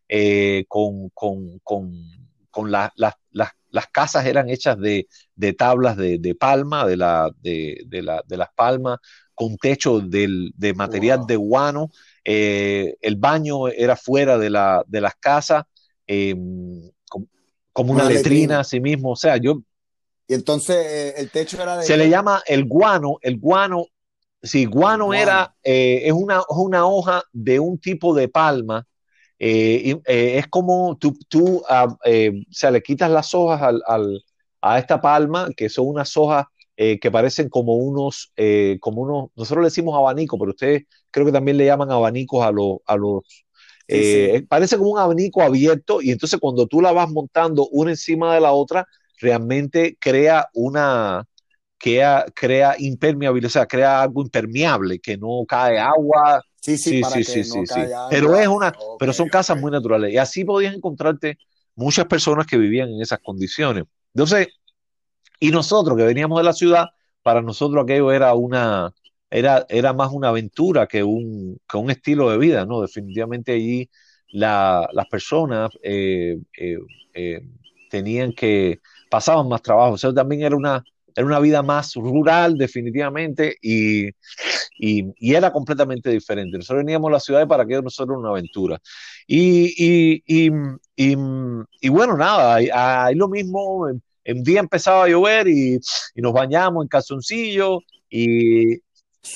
[0.09, 1.93] eh, con, con, con,
[2.51, 6.97] con la, la, la, las casas eran hechas de, de tablas de, de, palma, de,
[6.97, 8.99] la, de, de, la, de las palmas,
[9.43, 11.27] con techo del, de material wow.
[11.27, 11.91] de guano,
[12.25, 15.65] eh, el baño era fuera de, la, de las casas,
[16.07, 16.35] eh,
[17.73, 19.63] como una, una letrina, letrina así mismo, o sea, yo
[20.29, 21.85] Y entonces eh, el techo era de...
[21.85, 23.87] Se le llama el guano, el guano,
[24.43, 28.87] sí, guano, era, eh, es, una, una hoja de un tipo de palma,
[29.41, 31.99] eh, es como tú, tú o
[32.51, 34.25] sea, le quitas las hojas al, al,
[34.61, 36.45] a esta palma, que son unas hojas
[36.77, 38.33] que parecen como unos,
[38.81, 42.51] como unos, nosotros le decimos abanico, pero ustedes creo que también le llaman abanicos a,
[42.51, 43.23] los a los...
[44.49, 48.41] Parece como un abanico abierto y entonces cuando tú la vas montando una encima de
[48.41, 48.87] la otra,
[49.21, 51.27] realmente crea una,
[51.83, 56.43] crea, crea impermeabilidad, o sea, crea algo impermeable, que no cae agua.
[56.61, 57.65] Sí, sí, sí, sí, sí,
[58.09, 60.13] Pero es una, pero son casas muy naturales.
[60.13, 61.39] Y así podías encontrarte
[61.75, 63.85] muchas personas que vivían en esas condiciones.
[64.15, 64.49] Entonces,
[65.43, 68.95] y nosotros que veníamos de la ciudad, para nosotros aquello era una,
[69.29, 72.81] era, era más una aventura que un, que un estilo de vida, ¿no?
[72.81, 73.91] Definitivamente allí
[74.29, 76.79] la, las personas eh, eh,
[77.15, 77.41] eh,
[77.91, 78.79] tenían que,
[79.11, 79.95] pasaban más trabajo.
[79.95, 84.11] O sea, también era una, era una vida más rural, definitivamente, y,
[84.79, 86.57] y, era completamente diferente.
[86.57, 88.81] Nosotros veníamos a la ciudad para que nosotros una aventura.
[89.27, 93.89] Y, y, bueno, nada, ahí, lo mismo,
[94.25, 95.81] el día empezaba a llover y,
[96.17, 98.75] nos bañamos en calzoncillo y,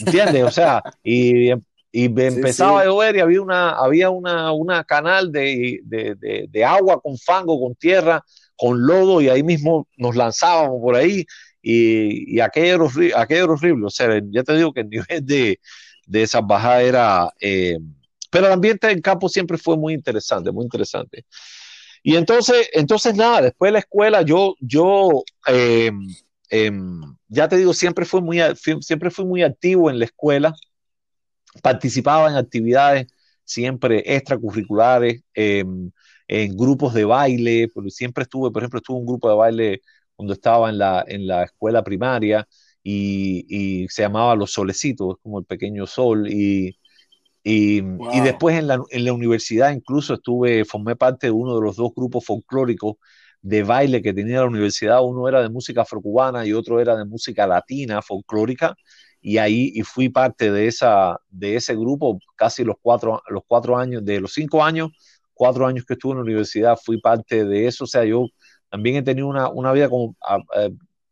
[0.01, 0.45] ¿entiendes?
[0.45, 1.51] O sea, y,
[1.93, 7.17] empezaba a llover y había una, había una, una canal de, de, de agua con
[7.17, 8.23] fango, con tierra,
[8.57, 11.25] con lodo y ahí mismo nos lanzábamos por ahí
[11.69, 13.87] y, aquello, era, aquello horrible.
[13.87, 15.61] O sea, ya te digo que el nivel de,
[16.07, 17.33] de esas bajadas era...
[17.41, 17.79] Eh,
[18.31, 21.25] pero el ambiente en campo siempre fue muy interesante, muy interesante.
[22.07, 25.91] Y entonces, entonces nada, después de la escuela yo, yo eh,
[26.51, 28.39] em, ya te digo, siempre fui, muy,
[28.81, 30.55] siempre fui muy activo en la escuela,
[31.63, 33.09] participaba en actividades
[33.45, 35.23] siempre extracurriculares.
[35.35, 35.91] Em,
[36.29, 39.83] en grupos de baile, siempre estuve, por ejemplo, estuve en un grupo de baile
[40.15, 42.47] cuando estaba en la, en la escuela primaria
[42.85, 46.79] y, se llamaba Los Solecitos, como el pequeño sol, y,
[47.49, 47.81] y,
[48.23, 51.93] después en la, en la, universidad incluso estuve, formé parte de uno de los dos
[51.95, 52.97] grupos folclóricos
[53.41, 57.05] de baile que tenía la universidad, uno era de música afrocubana y otro era de
[57.05, 58.75] música latina, folclórica,
[59.21, 63.77] y ahí y fui parte de, esa, de ese grupo casi los cuatro, los cuatro
[63.79, 64.91] años, de los cinco años
[65.37, 68.27] cuatro años que estuve en la universidad fui parte de eso, o sea, yo
[68.71, 70.17] también he tenido una, una vida como, o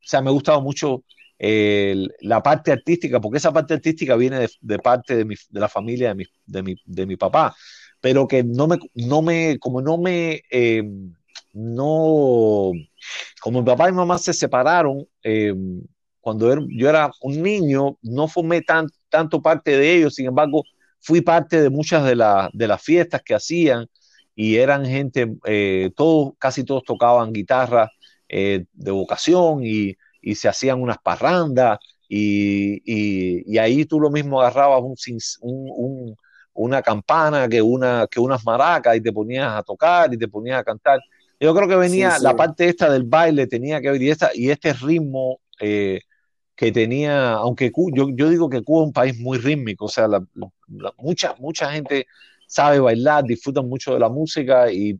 [0.00, 1.04] sea, me ha gustado mucho
[1.38, 6.08] la parte artística, porque esa parte artística viene de, parte de, mi, de, la familia
[6.08, 7.54] de mi, de, mi, de mi papá,
[8.00, 11.12] pero que no me, no me como no me, em,
[11.52, 12.72] no,
[13.40, 15.82] como mi papá y mamá se separaron, em,
[16.20, 20.64] cuando er, yo era un niño, no formé tan, tanto parte de ellos, sin embargo,
[21.00, 22.16] fui parte de muchas de,
[22.52, 23.86] de las fiestas que hacían,
[24.34, 27.90] y eran gente, eh, todos, casi todos tocaban guitarra
[28.28, 34.40] eh, de vocación y, y, se hacían unas parrandas y, y, ahí tú lo mismo
[34.40, 34.96] agarrabas un,
[35.40, 36.16] un,
[36.54, 40.60] una campana que, una, que unas maracas y te ponías a tocar y te ponías
[40.60, 41.00] a cantar.
[41.40, 44.50] Yo creo que venía la parte esta del baile, tenía que ver, y, esta, y
[44.50, 46.00] este ritmo eh,
[46.54, 50.08] que tenía, aunque yo, yo, digo que Cuba es un país muy rítmico, o sea,
[50.98, 52.06] mucha, mucha gente
[52.46, 54.98] sabe bailar, disfruta mucho de la música y,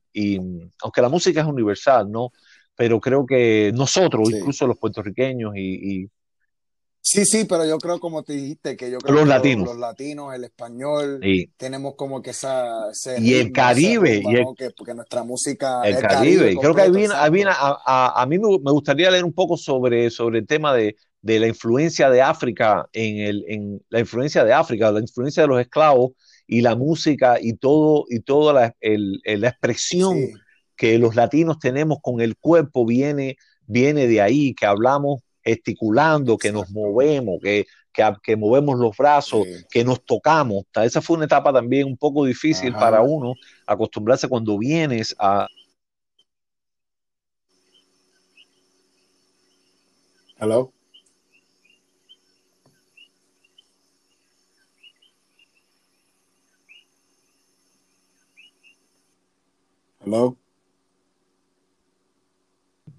[0.82, 2.32] aunque la música es universal, ¿no?
[2.76, 6.08] Pero creo que nosotros, incluso los puertorriqueños y,
[7.06, 9.68] Sí, sí, pero yo creo, como te dijiste, que yo creo los que latinos.
[9.68, 11.20] Los, latinos, el español,
[11.58, 12.88] tenemos como que esa.
[13.18, 14.22] y el Caribe.
[14.24, 15.82] y porque nuestra música.
[15.82, 16.56] El, Caribe.
[16.56, 20.96] creo que a, a, mí me gustaría leer un poco sobre, sobre el tema de,
[21.24, 25.48] de la influencia de África, en, el, en la influencia de África, la influencia de
[25.48, 26.12] los esclavos
[26.46, 30.18] y la música y todo y toda la, la expresión
[30.76, 36.52] que los latinos tenemos con el cuerpo viene, viene de ahí, que hablamos gesticulando, que
[36.52, 37.66] nos movemos, que,
[38.22, 40.64] que, movemos los brazos, que nos tocamos.
[40.82, 43.34] Esa fue una etapa también un poco difícil para uno
[43.66, 45.46] acostumbrarse cuando vienes a...
[50.40, 50.72] Hello.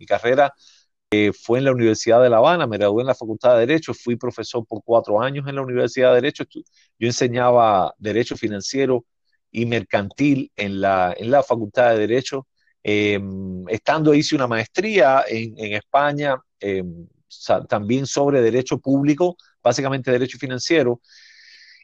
[0.06, 0.54] Carrera
[1.12, 3.94] eh, fue en la Universidad de La Habana, me gradué en la Facultad de Derecho,
[3.94, 6.44] fui profesor por cuatro años en la Universidad de Derecho.
[7.00, 9.06] Yo enseñaba Derecho Financiero
[9.52, 12.48] y Mercantil en la, en la Facultad de Derecho.
[12.84, 17.08] Em, estando hice una maestría en, España, em,
[17.70, 21.02] también sobre Derecho Público, básicamente Derecho Financiero.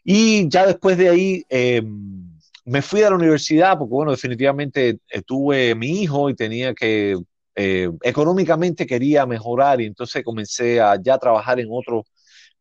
[0.04, 5.22] Y ya después de ahí em, me fui a la universidad porque, bueno, definitivamente eh,
[5.26, 7.18] tuve mi hijo y tenía que
[7.56, 12.06] económicamente quería mejorar y entonces comencé a ya trabajar en otro,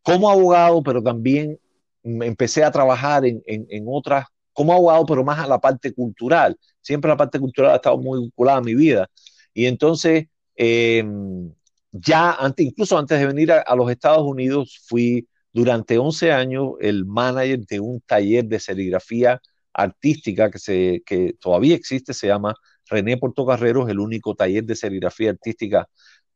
[0.02, 1.58] como abogado, pero también
[2.02, 6.56] empecé a trabajar en, en, otras, como abogado, pero más a la parte cultural.
[6.80, 9.08] Siempre la parte cultural ha estado muy vinculada a mi vida.
[9.52, 10.26] Y entonces,
[10.56, 11.52] em,
[11.92, 17.04] ya antes, incluso antes de venir a, los Estados Unidos, fui durante 11 años el
[17.04, 19.40] manager de un taller de serigrafía
[19.72, 22.54] artística que, se, que todavía existe, se llama
[22.90, 25.88] René Portocarreros, el único taller de serigrafía artística,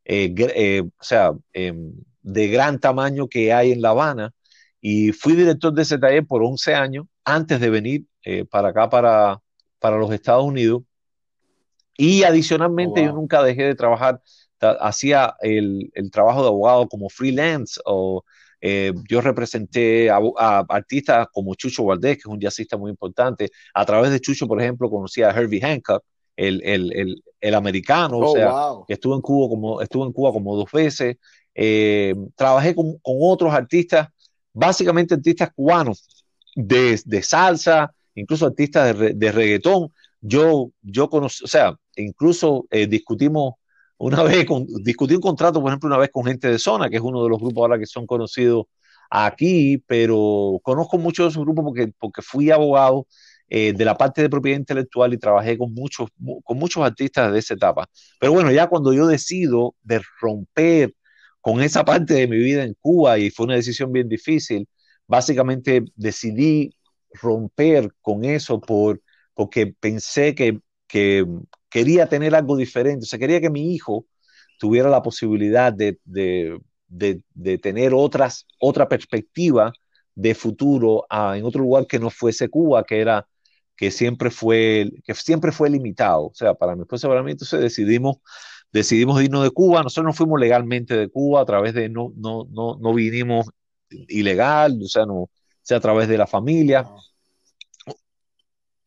[0.05, 4.31] eh, eh, o sea, em, de gran tamaño que hay en La Habana.
[4.81, 8.89] Y fui director de ese taller por 11 años antes de venir eh, para acá,
[8.89, 9.41] para,
[9.79, 10.83] para los Estados Unidos.
[11.97, 14.21] Y adicionalmente yo nunca dejé de trabajar,
[14.59, 18.23] hacía el, el, trabajo de abogado como freelance o
[19.07, 20.19] yo representé a,
[20.69, 23.51] artistas como Chucho Valdés, que es un jazzista muy importante.
[23.73, 26.03] A través de Chucho, por ejemplo, conocí a Herbie Hancock,
[26.35, 30.55] el, el, el, americano, o oh, sea, estuvo en Cuba como, estuvo en Cuba como
[30.55, 31.17] dos veces.
[31.53, 34.09] Eh, trabajé con, con, otros artistas,
[34.53, 39.91] básicamente artistas cubanos, de, de salsa, incluso artistas de, de, reggaetón.
[40.21, 43.53] Yo, yo conocí, o sea, incluso eh, discutimos
[43.97, 46.97] una vez, con, discutí un contrato, por ejemplo, una vez con gente de zona, que
[46.97, 48.65] es uno de los grupos ahora que son conocidos
[49.09, 53.07] aquí, pero conozco mucho de esos grupos porque, porque fui abogado
[53.49, 56.09] eh, de la parte de propiedad intelectual y trabajé con muchos,
[56.43, 57.87] con muchos artistas de esa etapa.
[58.19, 60.95] Pero bueno, ya cuando yo decido de romper
[61.41, 64.67] con esa parte de mi vida en Cuba, y fue una decisión bien difícil,
[65.07, 66.71] básicamente decidí
[67.13, 69.01] romper con eso por,
[69.35, 71.25] porque pensé que, que
[71.69, 74.07] quería tener algo diferente, o sea, quería que mi hijo
[74.59, 79.71] tuviera la posibilidad de, de, tener otras, otra perspectiva
[80.15, 83.27] de futuro en otro lugar que no fuese Cuba, que era
[83.75, 86.27] que siempre fue, que siempre fue limitado.
[86.27, 88.17] O sea, para mi esposa y para mí, entonces decidimos,
[88.71, 89.83] decidimos irnos de Cuba.
[89.83, 93.47] Nosotros no fuimos legalmente de Cuba, a través de, no, no, no, no vinimos
[93.89, 95.29] ilegal, o sea, no, o
[95.61, 96.85] sea, a través de la familia.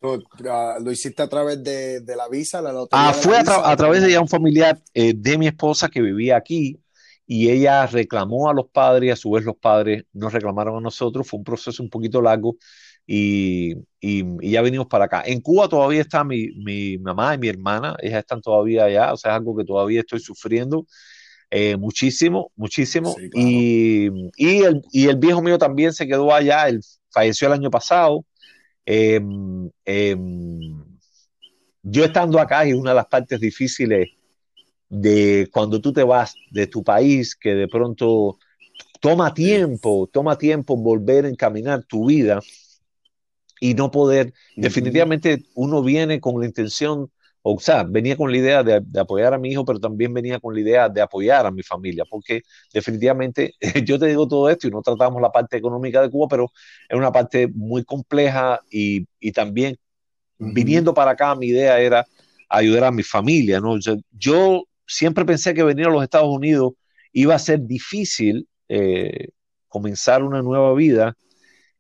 [0.01, 2.63] Ah, ¿Lo hiciste a través de, de la visa?
[2.63, 6.37] La ah, fue a, través de ya un familiar eh, de mi esposa que vivía
[6.37, 6.81] aquí
[7.27, 10.81] y ella reclamó a los padres y a su vez los padres nos reclamaron a
[10.81, 11.27] nosotros.
[11.27, 12.57] Fue un proceso un poquito largo
[13.11, 15.23] y, y, ya venimos para acá.
[15.25, 19.17] En Cuba todavía está mi, mi, mamá y mi hermana, ellas están todavía allá, o
[19.17, 20.87] sea, es algo que todavía estoy sufriendo
[21.51, 23.17] eh, muchísimo, muchísimo.
[23.33, 27.71] y, y, el, y el viejo mío también se quedó allá, él falleció el año
[27.71, 28.27] pasado.
[28.85, 30.85] Em, em,
[31.83, 34.11] yo estando acá y una de las partes difíciles
[34.91, 38.37] de cuando tú te vas de tu país, que de pronto
[39.01, 42.41] toma tiempo, toma tiempo volver a encaminar tu vida
[43.61, 47.11] y no poder, definitivamente uno viene con la intención,
[47.43, 50.55] o sea, venía con la idea de, apoyar a mi hijo, pero también venía con
[50.55, 52.43] la idea de apoyar a mi familia, porque
[52.73, 56.53] definitivamente yo te digo todo esto y no tratamos la parte económica de Cuba, pero
[56.89, 59.77] es una parte muy compleja y, y también
[60.39, 62.07] viniendo para acá mi idea era
[62.49, 63.77] ayudar a mi familia, ¿no?
[64.13, 66.73] Yo, siempre pensé que venir a los Estados Unidos
[67.13, 69.29] iba a ser difícil eh,
[69.69, 71.15] comenzar una nueva vida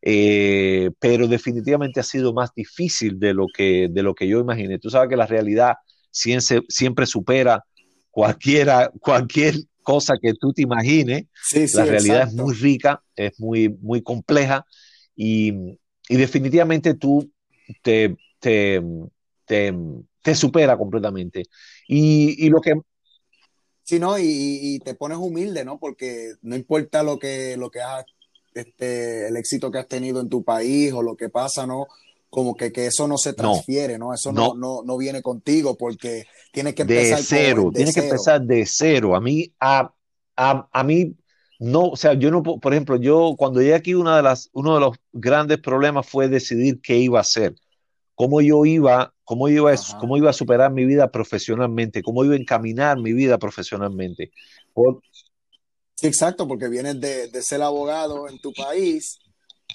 [0.02, 4.78] eh, pero definitivamente ha sido más difícil de lo, que, de lo que yo imaginé.
[4.78, 5.74] Tú sabes que la realidad
[6.10, 7.64] siempre, siempre supera
[8.10, 11.24] cualquiera, cualquier cosa que tú te imagines.
[11.74, 14.64] la realidad es muy rica, es muy, muy compleja
[15.16, 15.52] y,
[16.08, 17.30] y definitivamente tú
[17.82, 18.82] te, te,
[19.44, 19.74] te,
[20.22, 21.44] te, supera completamente.
[21.86, 22.74] Y, y lo que...
[23.82, 24.18] Sí, ¿no?
[24.18, 25.78] Y, y, te pones humilde, ¿no?
[25.78, 28.04] Porque no importa lo que, lo que has
[28.60, 31.86] este, el éxito que has tenido en tu país o lo que pasa, ¿no?
[32.30, 34.12] Como que, que eso no se transfiere, ¿no?
[34.12, 38.42] Eso no, no, no, viene contigo porque tienes que empezar de cero, tienes que empezar
[38.42, 39.16] de cero.
[39.16, 39.92] A mí, a,
[40.36, 41.16] a, a, mí,
[41.58, 44.74] no, o sea, yo no, por ejemplo, yo cuando llegué aquí, una de las, uno
[44.74, 47.54] de los grandes problemas fue decidir qué iba a hacer,
[48.14, 52.38] cómo yo iba, cómo iba, cómo iba a superar mi vida profesionalmente, cómo iba a
[52.38, 54.32] encaminar mi vida profesionalmente.
[54.74, 55.00] Por,
[55.98, 59.18] Sí, exacto, porque vienes de, ser abogado en tu país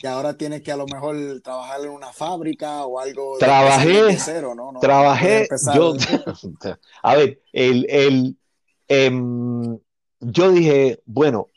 [0.01, 3.37] y ahora tienes que a lo mejor trabajar en una fábrica o algo.
[3.39, 4.71] Trabajé, cero, ¿no?
[4.79, 5.93] trabajé, yo,
[7.03, 8.37] a ver, el, el,
[8.87, 9.77] em,
[10.21, 11.49] yo dije, bueno,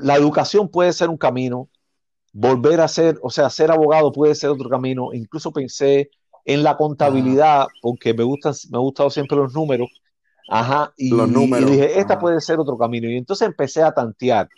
[0.00, 1.68] la educación puede ser un camino,
[2.32, 6.10] volver a ser, o sea, ser abogado puede ser otro camino, incluso pensé
[6.44, 9.88] en la contabilidad, porque me gustan, me han gustado siempre los números,
[10.48, 11.70] Ajá, y, Los números.
[11.70, 13.08] dije, esta puede ser otro camino.
[13.08, 14.48] Y entonces empecé a tantear,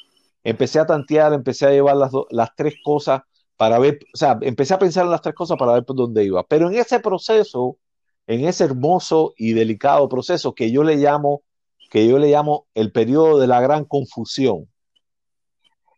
[0.43, 3.23] empecé a tantear, empecé a llevar las, las tres cosas
[3.57, 6.25] para ver, o sea, empecé a pensar en las tres cosas para ver por dónde
[6.25, 6.43] iba.
[6.45, 7.79] Pero en ese proceso
[8.27, 11.43] en ese hermoso y delicado proceso que yo le llamo,
[11.91, 14.69] que yo le llamo el periodo de la gran confusión.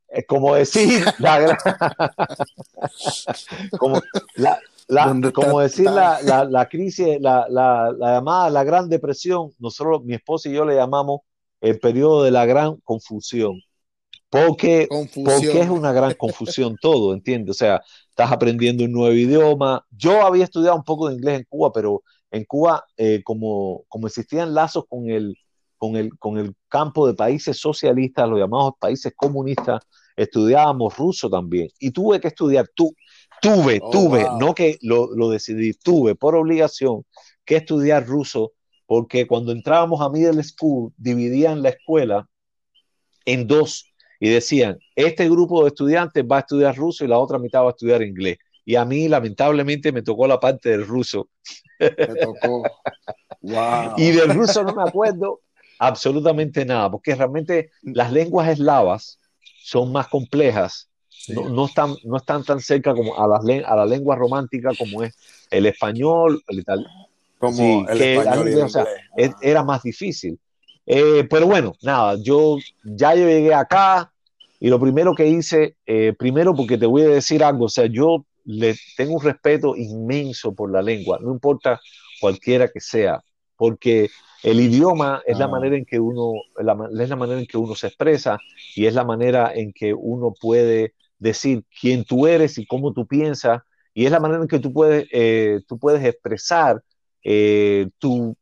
[0.09, 1.57] Es como decir la gran,
[3.79, 4.01] como
[5.33, 10.53] como decir la, la, crisis, la, la, llamada la gran depresión, nosotros, mi esposa y
[10.53, 11.21] yo le llamamos
[11.61, 13.61] el periodo de la gran confusión.
[14.29, 17.51] Porque, porque es una gran confusión todo, ¿entiendes?
[17.51, 19.87] O sea, estás aprendiendo un nuevo idioma.
[19.91, 24.09] Yo había estudiado un poco de inglés en Cuba, pero en Cuba, eh, como, como
[24.09, 25.37] existían lazos con el,
[25.79, 29.83] con, el, con el campo de países socialistas, los llamados países comunistas,
[30.17, 31.69] estudiábamos ruso también.
[31.79, 32.93] Y tuve que estudiar, tú,
[33.41, 37.05] tuve, oh, tuve, no que lo, lo decidí, tuve por obligación
[37.45, 38.53] que estudiar ruso,
[38.87, 42.29] porque cuando entrábamos a middle school, dividían la escuela
[43.25, 43.87] en dos
[44.21, 47.69] y decían, este grupo de estudiantes va a estudiar ruso y la otra mitad va
[47.69, 48.39] a estudiar inglés.
[48.65, 51.29] Y a mí, lamentablemente, me tocó la parte del ruso.
[51.79, 52.63] Me tocó.
[53.99, 55.43] Y del ruso no me acuerdo
[55.79, 59.21] absolutamente nada, porque realmente las lenguas eslavas
[59.63, 60.89] son más complejas,
[61.29, 65.15] no, están, no están tan cerca como a, las, a la lengua romántica como es
[65.51, 67.09] el español, el italiano.
[67.39, 68.69] Como el español
[69.41, 70.39] era más difícil.
[70.87, 74.13] Eh, pero bueno, nada, yo ya yo llegué acá
[74.61, 77.87] y lo primero que hice, eh, primero porque te voy a decir algo, o sea,
[77.87, 81.81] yo le tengo un respeto inmenso por la lengua, no importa
[82.21, 83.23] cualquiera que sea,
[83.57, 84.11] porque
[84.43, 85.49] el idioma es la ah.
[85.49, 88.39] manera en que uno, es la manera en que uno se expresa
[88.77, 93.07] y es la manera en que uno puede decir quién tú eres y cómo tú
[93.07, 93.63] piensas
[93.95, 96.83] y es la manera en que tú puedes, eh, tú puedes expresar
[97.99, 98.37] tu,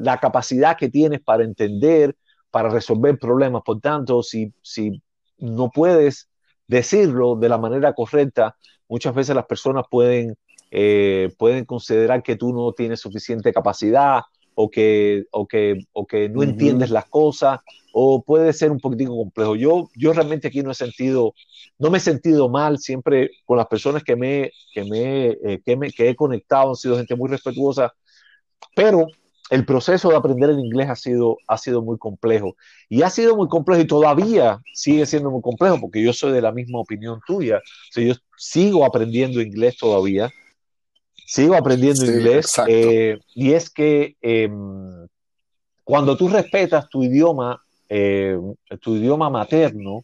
[0.00, 2.14] la capacidad que tienes para entender,
[2.50, 3.62] para resolver problemas.
[3.64, 5.02] Por tanto, si, si
[5.38, 6.28] no puedes
[6.68, 8.56] decirlo de la manera correcta,
[8.88, 10.36] muchas veces las personas pueden,
[10.70, 14.22] eh, pueden considerar que tú no tienes suficiente capacidad
[14.54, 17.60] o que, o que, o que no entiendes las cosas
[17.92, 19.54] o puede ser un poquitico complejo.
[19.54, 21.34] Yo, yo realmente aquí no he sentido,
[21.78, 25.76] no me he sentido mal, siempre con las personas que me, que me, eh, que,
[25.76, 27.92] me que he conectado han sido gente muy respetuosa,
[28.74, 29.06] pero
[29.50, 32.56] el proceso de aprender el inglés ha sido, ha sido muy complejo.
[32.88, 36.40] Y ha sido muy complejo y todavía sigue siendo muy complejo porque yo soy de
[36.40, 37.60] la misma opinión tuya.
[37.94, 40.30] O yo sigo aprendiendo inglés todavía.
[41.32, 42.52] Sigo aprendiendo inglés.
[42.68, 45.06] Eh, y es que em,
[45.82, 48.36] cuando tú respetas tu idioma, eh,
[48.82, 50.02] tu idioma materno,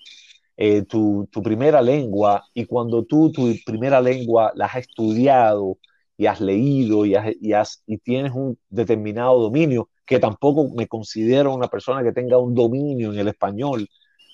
[0.56, 5.76] eh, tu, tu, primera lengua, y cuando tú tu primera lengua la has estudiado,
[6.16, 11.68] y has leído y, has, y, tienes un determinado dominio, que tampoco me considero una
[11.68, 13.86] persona que tenga un dominio en el español.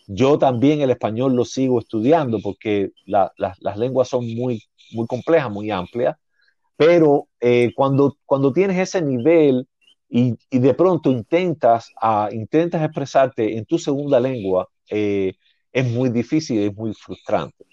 [0.07, 5.73] Yo también el español lo sigo estudiando porque las lenguas son muy, muy complejas, muy
[5.73, 6.17] amplias,
[6.77, 9.69] pero eh, cuando, cuando tienes ese nivel
[10.09, 15.35] y, de pronto intentas, a, intentas expresarte en tu segunda lengua, eh,
[15.73, 17.65] es muy difícil, es muy frustrante.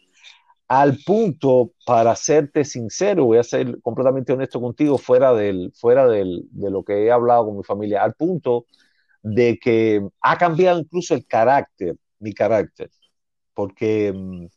[0.68, 6.48] Al punto, para serte sincero, voy a ser completamente honesto contigo, fuera, del, fuera del,
[6.52, 8.66] de lo que he hablado con mi familia, al punto
[9.22, 12.90] de que ha cambiado incluso el carácter, mi carácter,
[13.54, 14.48] porque mm,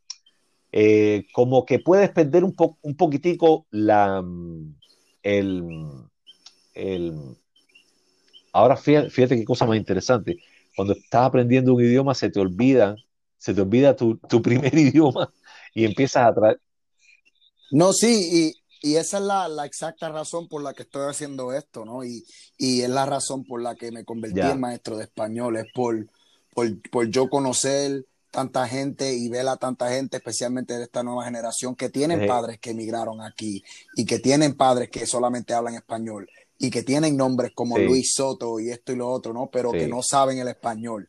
[0.77, 4.25] eh, como que puedes perder un, po un poquitico la,
[5.23, 5.63] el,
[6.75, 7.15] el,
[8.53, 10.37] ahora fíjate, fíjate, qué cosa más interesante,
[10.75, 12.97] cuando estás aprendiendo un idioma se te olvida,
[13.39, 15.33] se te olvida tu, tu primer idioma
[15.75, 16.61] y empiezas a traer.
[17.71, 21.53] No, sí, y, y esa es la, la, exacta razón por la que estoy haciendo
[21.53, 22.03] esto, ¿no?
[22.03, 22.25] Y,
[22.59, 26.05] y es la razón por la que me convertí en maestro de español, es por,
[26.53, 31.25] por, por, yo conocer tanta gente y ver a tanta gente, especialmente de esta nueva
[31.25, 33.63] generación, que tienen padres que emigraron aquí
[33.97, 38.61] y que tienen padres que solamente hablan español y que tienen nombres como Luis Soto
[38.61, 39.49] y esto y lo otro, ¿no?
[39.53, 41.09] Pero que no saben el español.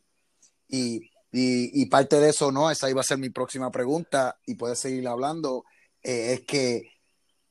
[0.68, 2.70] Y y, parte de eso, ¿no?
[2.70, 5.64] Esa iba a ser mi próxima pregunta y puedes seguir hablando.
[6.02, 6.82] Eh, es que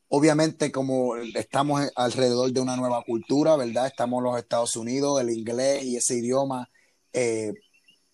[0.07, 3.85] obviamente como estamos alrededor de una nueva cultura, ¿verdad?
[3.85, 6.69] Estamos en los Estados Unidos, el inglés y ese idioma,
[7.13, 7.53] eh,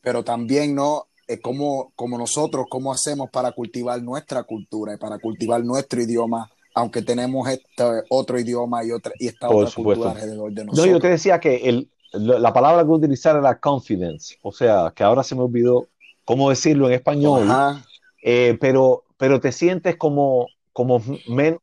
[0.02, 1.08] pero también, ¿no?
[1.32, 6.50] Eh, como, como nosotros, ¿cómo hacemos para cultivar nuestra cultura y para cultivar nuestro idioma?
[6.74, 10.86] aunque tenemos este otro idioma y otra y esta otra cultura alrededor de nosotros.
[10.88, 15.04] No, yo te decía que el, la palabra que utilizar era confidence, o sea, que
[15.04, 15.88] ahora se me olvidó
[16.26, 17.48] cómo decirlo en español,
[18.24, 21.60] eh, pero, pero te sientes como, como menos,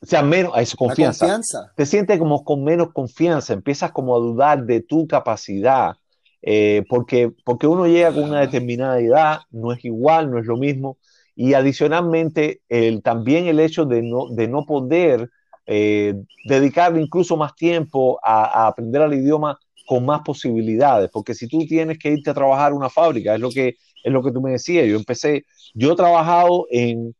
[0.00, 1.26] o sea, menos, eso, confianza.
[1.26, 1.72] confianza.
[1.76, 5.96] Te sientes como con menos confianza, empiezas como a dudar de tu capacidad,
[6.42, 10.56] eh, porque, porque uno llega con una determinada edad, no es igual, no es lo
[10.56, 10.98] mismo,
[11.34, 12.62] y adicionalmente
[13.04, 15.30] también el hecho de no, de no poder
[15.70, 16.14] eh,
[16.46, 21.98] dedicarle incluso más tiempo a, aprender el idioma con más posibilidades, porque si tú tienes
[21.98, 24.52] que irte a trabajar en una fábrica, es lo que es lo que tú me
[24.52, 27.14] decías, yo empecé, yo he trabajado en,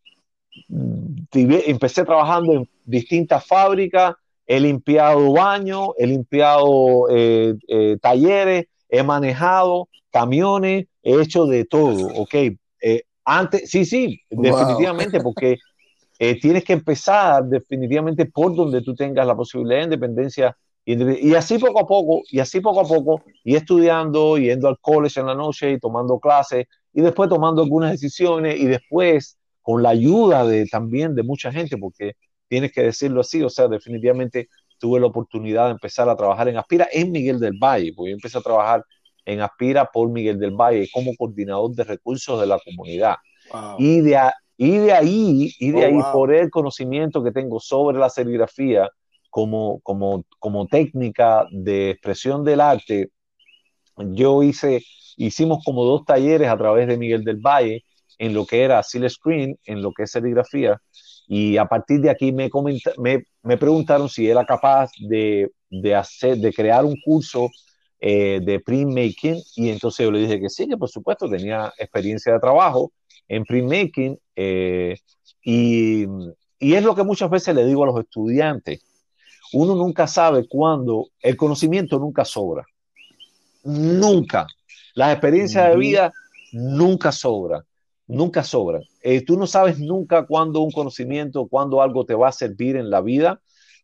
[1.34, 4.14] empecé trabajando en distintas fábricas,
[4.46, 12.08] he limpiado baños, he limpiado eh, eh, talleres, he manejado camiones, he hecho de todo,
[12.14, 12.34] ¿ok?
[12.82, 15.58] Eh, antes, sí, sí, definitivamente, porque
[16.40, 20.56] tienes que empezar definitivamente por donde tú tengas la posibilidad de independencia
[20.96, 25.20] y, así poco a poco, y así poco a poco, y estudiando, yendo al college
[25.20, 29.90] en la noche y tomando clases, y después tomando algunas decisiones, y después con la
[29.90, 32.14] ayuda de también de mucha gente, porque
[32.48, 36.56] tienes que decirlo así, o sea, definitivamente tuve la oportunidad de empezar a trabajar en
[36.56, 38.84] Aspira en Miguel del Valle, porque yo empecé a trabajar
[39.24, 43.16] en Aspira por Miguel del Valle como coordinador de recursos de la comunidad.
[43.78, 44.18] Y, de,
[44.56, 48.88] y de ahí, y de oh, ahí por el conocimiento que tengo sobre la serigrafía,
[49.30, 53.10] como, como, como técnica de expresión del arte,
[53.96, 54.82] yo hice,
[55.16, 57.84] hicimos como dos talleres a través de Miguel del Valle
[58.18, 60.80] en lo que era Seal Screen, en lo que es serigrafía,
[61.28, 62.50] y a partir de aquí me,
[62.96, 67.50] me, me preguntaron si era capaz de, de, hacer, de crear un curso
[68.00, 72.32] eh, de printmaking, y entonces yo le dije que sí, que por supuesto tenía experiencia
[72.32, 72.92] de trabajo
[73.28, 74.96] en printmaking, eh,
[75.44, 76.06] y,
[76.58, 78.80] y es lo que muchas veces le digo a los estudiantes,
[79.52, 82.64] uno nunca sabe cuándo, el conocimiento nunca sobra.
[83.64, 84.46] Nunca.
[84.94, 86.12] Las experiencias de vida
[86.52, 87.62] nunca sobran.
[88.08, 88.82] Nunca sobran.
[89.02, 92.90] Eh, tú no sabes nunca cuándo un conocimiento, cuándo algo te va a servir en
[92.90, 93.40] la vida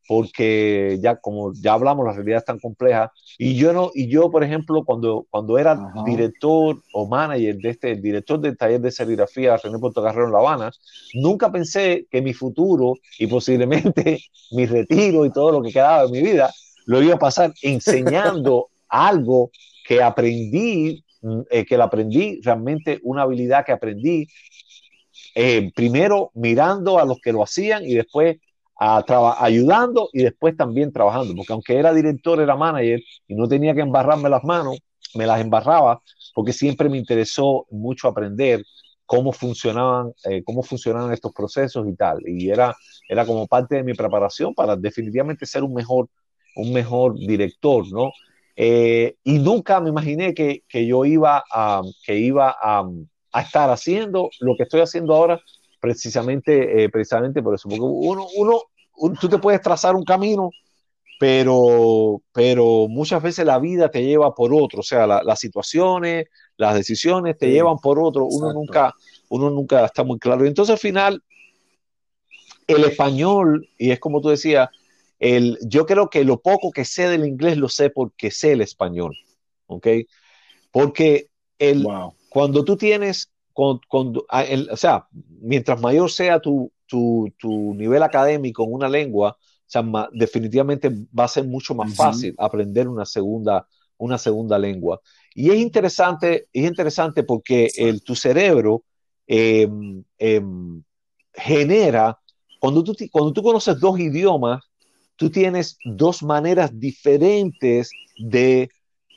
[0.06, 3.12] porque ya como ya hablamos, la realidad es tan compleja.
[3.38, 7.96] Y yo, no, y yo por ejemplo, cuando, cuando era director o manager de este,
[7.96, 10.72] director del taller de serigrafía René Portocarrero en La Habana,
[11.14, 14.20] nunca pensé que mi futuro y posiblemente
[14.52, 16.52] mi retiro y todo lo que quedaba de mi vida
[16.86, 19.50] lo iba a pasar enseñando algo
[19.86, 21.03] que aprendí,
[21.50, 24.26] eh, que lo aprendí, realmente una habilidad que aprendí
[25.34, 28.36] eh, primero mirando a los que lo hacían y después
[28.76, 33.80] ayudando y después también trabajando, porque aunque era director, era manager y no tenía que
[33.80, 34.78] embarrarme las manos,
[35.14, 36.02] me las embarraba
[36.34, 38.62] porque siempre me interesó mucho aprender
[39.06, 42.18] cómo funcionaban, eh, cómo funcionaban estos procesos y tal.
[42.26, 42.74] Y era,
[43.08, 46.08] era como parte de mi preparación para definitivamente ser un mejor,
[46.56, 48.10] un mejor director, ¿no?
[48.56, 52.88] Eh, y nunca me imaginé que, que yo iba a, que iba a,
[53.32, 55.40] a, estar haciendo lo que estoy haciendo ahora
[55.80, 58.62] precisamente, eh, precisamente por eso, porque uno, uno,
[59.20, 60.50] tú te puedes trazar un camino,
[61.18, 66.26] pero, pero muchas veces la vida te lleva por otro, o sea, las situaciones,
[66.56, 68.94] las decisiones te llevan por otro, uno nunca,
[69.28, 70.44] uno nunca está muy claro.
[70.44, 71.22] Y entonces al final,
[72.66, 74.68] el español, y es como tú decías,
[75.24, 78.60] el, yo creo que lo poco que sé del inglés lo sé porque sé el
[78.60, 79.16] español,
[79.66, 79.88] ¿ok?
[80.70, 81.86] Porque el,
[82.28, 83.30] cuando tú tienes
[84.28, 85.06] Ah, o sea,
[85.40, 91.24] mientras mayor sea tu, tu, tu, nivel académico en una lengua, o sea, definitivamente va
[91.24, 93.66] a ser mucho más fácil aprender una segunda,
[93.96, 95.00] una segunda lengua.
[95.34, 98.84] Y es interesante, es interesante porque el, tu cerebro
[99.26, 100.82] em, em,
[101.32, 102.18] genera,
[102.58, 104.64] cuando tú, cuando tú conoces dos idiomas,
[105.16, 108.70] tú tienes dos maneras diferentes de,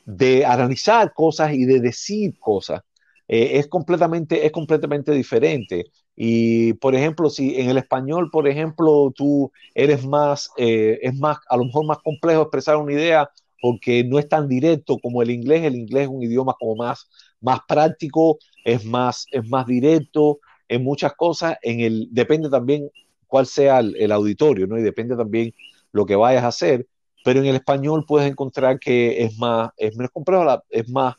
[0.04, 2.82] de analizar cosas y de decir cosas.
[3.28, 5.86] Eh, es, completamente, es completamente diferente.
[6.16, 11.38] Y, por ejemplo, si en el español, por ejemplo, tú eres más, eh, es más,
[11.48, 13.30] a lo mejor más complejo expresar una idea
[13.60, 15.64] porque no es tan directo como el inglés.
[15.64, 17.08] El inglés es un idioma como más,
[17.40, 21.56] más práctico, es más, es más directo en muchas cosas.
[21.62, 22.90] En el, depende también
[23.26, 24.78] cuál sea el, auditorio, ¿no?
[24.78, 25.54] Y depende también
[25.92, 26.86] lo que vayas a hacer.
[27.24, 31.14] Pero en el español puedes encontrar que es más, es menos complejo, es más,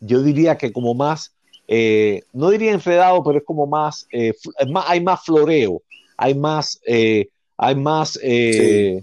[0.00, 1.34] yo diría que como más,
[1.66, 4.32] eh, no diría enredado, pero es como más, eh,
[4.68, 5.82] más hay más floreo,
[6.16, 9.02] hay más, eh, hay más, em,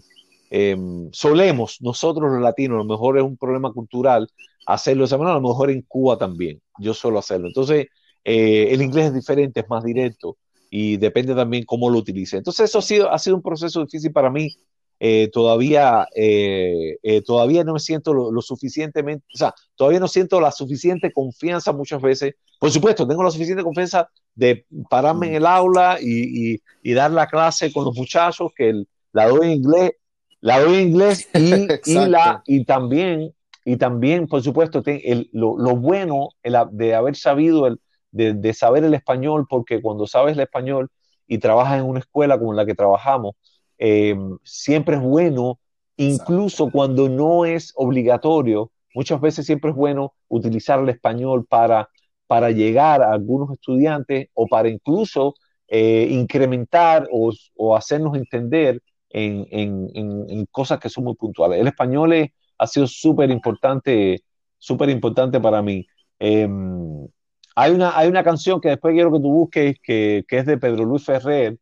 [1.11, 4.29] solemos nosotros los latinos, a lo mejor es un problema cultural
[4.65, 7.47] hacerlo de esa manera, a lo mejor en Cuba también, yo suelo hacerlo.
[7.47, 7.87] Entonces,
[8.23, 10.37] el inglés es diferente, es más directo
[10.73, 12.37] y depende también cómo lo utilice.
[12.37, 14.55] Entonces, eso ha sido, ha sido un proceso difícil para mí
[15.03, 20.39] eh, todavía, eh, eh, todavía no me siento lo, suficientemente, o sea, todavía no siento
[20.39, 22.35] la suficiente confianza muchas veces.
[22.59, 27.25] Por supuesto, tengo la suficiente confianza de pararme en el aula y, y, dar la
[27.25, 29.91] clase con los muchachos, que la doy en inglés,
[30.39, 33.33] la doy en inglés y, y, la, y también,
[33.65, 34.83] y también, por supuesto,
[35.31, 37.79] lo, lo, bueno de haber sabido el,
[38.11, 40.89] de, saber el español, porque cuando sabes el español
[41.27, 43.35] y trabajas en una escuela como la que trabajamos,
[43.77, 45.59] eh, siempre es bueno,
[45.97, 51.89] incluso cuando no es obligatorio, muchas veces siempre es bueno utilizar el español para,
[52.27, 55.35] para llegar a algunos estudiantes o para incluso
[55.67, 57.33] eh, incrementar o,
[57.75, 61.59] hacernos entender en, cosas que son muy puntuales.
[61.59, 62.13] El español
[62.57, 64.21] ha sido súper importante,
[64.57, 65.85] súper importante para mí.
[66.19, 67.07] Em,
[67.55, 70.85] hay, una, hay una canción que después quiero que tú busques, que, es de Pedro
[70.85, 71.57] Luis Ferrer,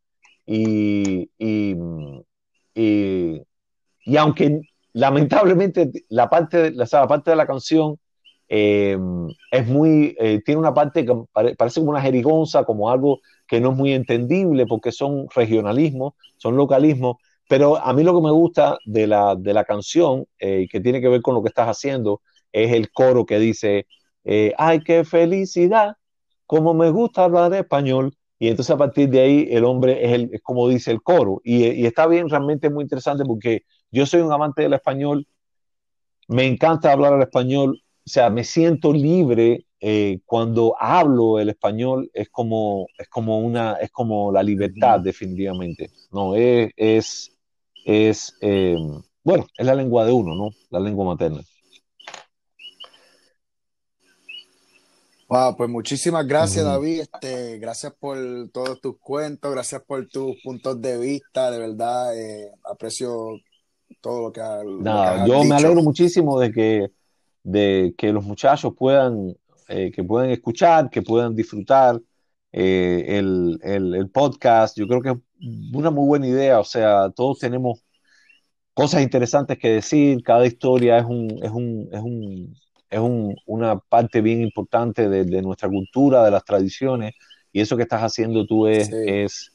[0.45, 1.75] y, y,
[4.17, 4.61] aunque
[4.93, 7.99] lamentablemente la parte, la parte de la canción
[8.47, 11.13] em, es muy, eh, tiene una parte que
[11.57, 16.55] parece como una jerigonza, como algo que no es muy entendible porque son regionalismos, son
[16.55, 17.17] localismos,
[17.47, 21.01] pero a mí lo que me gusta de la, de la canción, eh, que tiene
[21.01, 22.21] que ver con lo que estás haciendo,
[22.51, 23.87] es el coro que dice,
[24.31, 25.95] eh, ay, qué felicidad,
[26.45, 28.15] como me gusta hablar español.
[28.37, 31.41] Y entonces a partir de ahí el hombre es, el, como dice el coro.
[31.43, 35.27] Y, está bien, realmente muy interesante porque yo soy un amante del español,
[36.27, 42.11] me encanta hablar el español, o sea, me siento libre eh, cuando hablo el español,
[42.13, 45.89] es como, es como, una, es como la libertad definitivamente.
[46.11, 47.35] No, es, es,
[47.83, 48.77] es eh,
[49.23, 50.51] bueno, es la lengua de uno, ¿no?
[50.69, 51.41] La lengua materna.
[55.29, 57.01] Wow, pues muchísimas gracias, David.
[57.01, 58.17] Este, gracias por
[58.51, 61.51] todos tus cuentos, gracias por tus puntos de vista.
[61.51, 63.37] De verdad, eh, aprecio
[64.01, 66.91] todo lo que, has Nada, yo me alegro muchísimo de que,
[67.43, 69.35] de que los muchachos puedan,
[69.67, 72.01] eh, que puedan escuchar, que puedan disfrutar
[72.51, 74.75] eh, el, el, podcast.
[74.79, 75.17] Yo creo que es
[75.71, 76.59] una muy buena idea.
[76.59, 77.83] O sea, todos tenemos
[78.73, 80.23] cosas interesantes que decir.
[80.23, 82.55] Cada historia es un, es un, es un
[82.89, 82.99] es
[83.45, 87.13] una parte bien importante de, nuestra cultura, de las tradiciones,
[87.51, 89.51] y eso que estás haciendo tú es, es,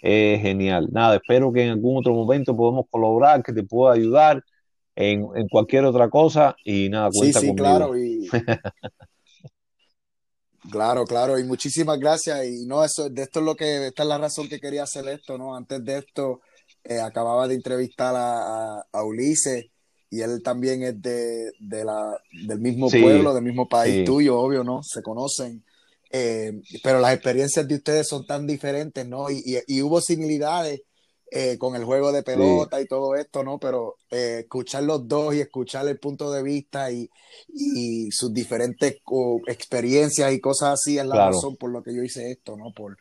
[0.00, 0.88] genial.
[0.90, 4.42] Nada, espero que en algún otro momento podamos colaborar, que te pueda ayudar
[4.96, 7.92] en, cualquier otra cosa, y nada, cuenta sí, sí, Claro,
[10.70, 12.44] Claro, claro, y muchísimas gracias.
[12.46, 15.08] Y no, eso, de esto es lo que, esta es la razón que quería hacer
[15.08, 15.56] esto, ¿no?
[15.56, 16.42] Antes de esto,
[16.84, 19.64] eh, acababa de entrevistar a, a Ulises
[20.10, 24.82] y él también es de, la, del mismo pueblo, del mismo país tuyo, obvio, ¿no?
[24.82, 25.64] Se conocen.
[26.10, 26.52] Eh,
[26.82, 29.30] pero las experiencias de ustedes son tan diferentes, ¿no?
[29.30, 30.80] Y, y, hubo similitudes
[31.30, 33.58] eh, con el juego de pelota y todo esto, ¿no?
[33.58, 37.10] Pero eh, escuchar los dos y escuchar el punto de vista y,
[37.48, 38.96] y sus diferentes
[39.46, 42.72] experiencias y cosas así es la razón por lo que yo hice esto, ¿no?
[42.72, 42.96] Por,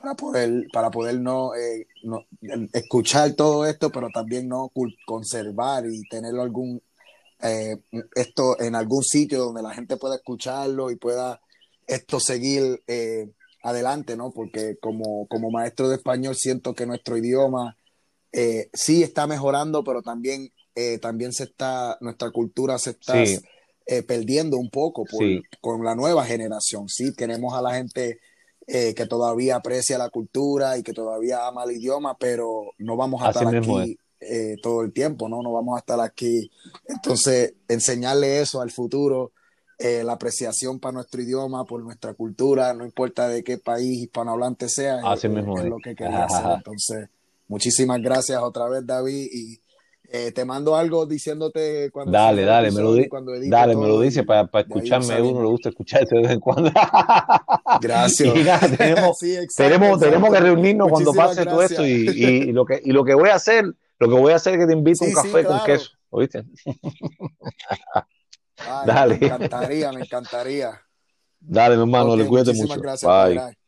[0.00, 2.24] para poder, para poder no, eh, no,
[2.72, 4.72] escuchar todo esto, pero también no
[5.06, 6.80] conservar y tenerlo algún
[7.40, 7.76] eh,
[8.14, 11.40] esto en algún sitio donde la gente pueda escucharlo y pueda
[11.86, 13.30] esto seguir eh,
[13.62, 14.30] adelante, ¿no?
[14.32, 17.76] Porque como, como maestro de español siento que nuestro idioma
[18.72, 20.52] sí está mejorando, pero también,
[21.00, 23.14] también se está, nuestra cultura se está
[24.06, 25.24] perdiendo un poco por,
[25.60, 26.88] con la nueva generación.
[26.88, 28.20] Sí, tenemos a la gente
[28.70, 33.22] eh, que todavía aprecia la cultura y que todavía ama el idioma, pero no vamos
[33.22, 35.42] a estar aquí eh, todo el tiempo, ¿no?
[35.42, 36.50] No vamos a estar aquí.
[36.86, 39.32] Entonces, enseñarle eso al futuro,
[39.78, 44.68] eh, la apreciación para nuestro idioma, por nuestra cultura, no importa de qué país hispanohablante
[44.68, 46.44] sea, es, lo que quería hacer.
[46.56, 47.08] Entonces,
[47.48, 49.60] muchísimas gracias otra vez, David, y
[50.10, 52.12] eh, te mando algo diciéndote cuando.
[52.12, 55.20] Dale, dale, me lo, dale me lo dice para, escucharme.
[55.20, 56.72] uno le gusta escucharte de vez en cuando.
[57.80, 58.32] Gracias.
[58.78, 59.18] tenemos,
[59.56, 63.12] tenemos, tenemos, que reunirnos cuando pase todo esto y, y, lo que, y lo que
[63.12, 63.66] voy a hacer,
[63.98, 65.90] lo que voy a hacer es que te invito a un café con queso.
[66.08, 66.44] ¿Oíste?
[68.86, 69.18] dale.
[69.18, 70.80] Me encantaría, me encantaría.
[71.38, 72.80] Dale, mi hermano, le cuídate mucho.
[72.80, 73.58] Gracias, bye.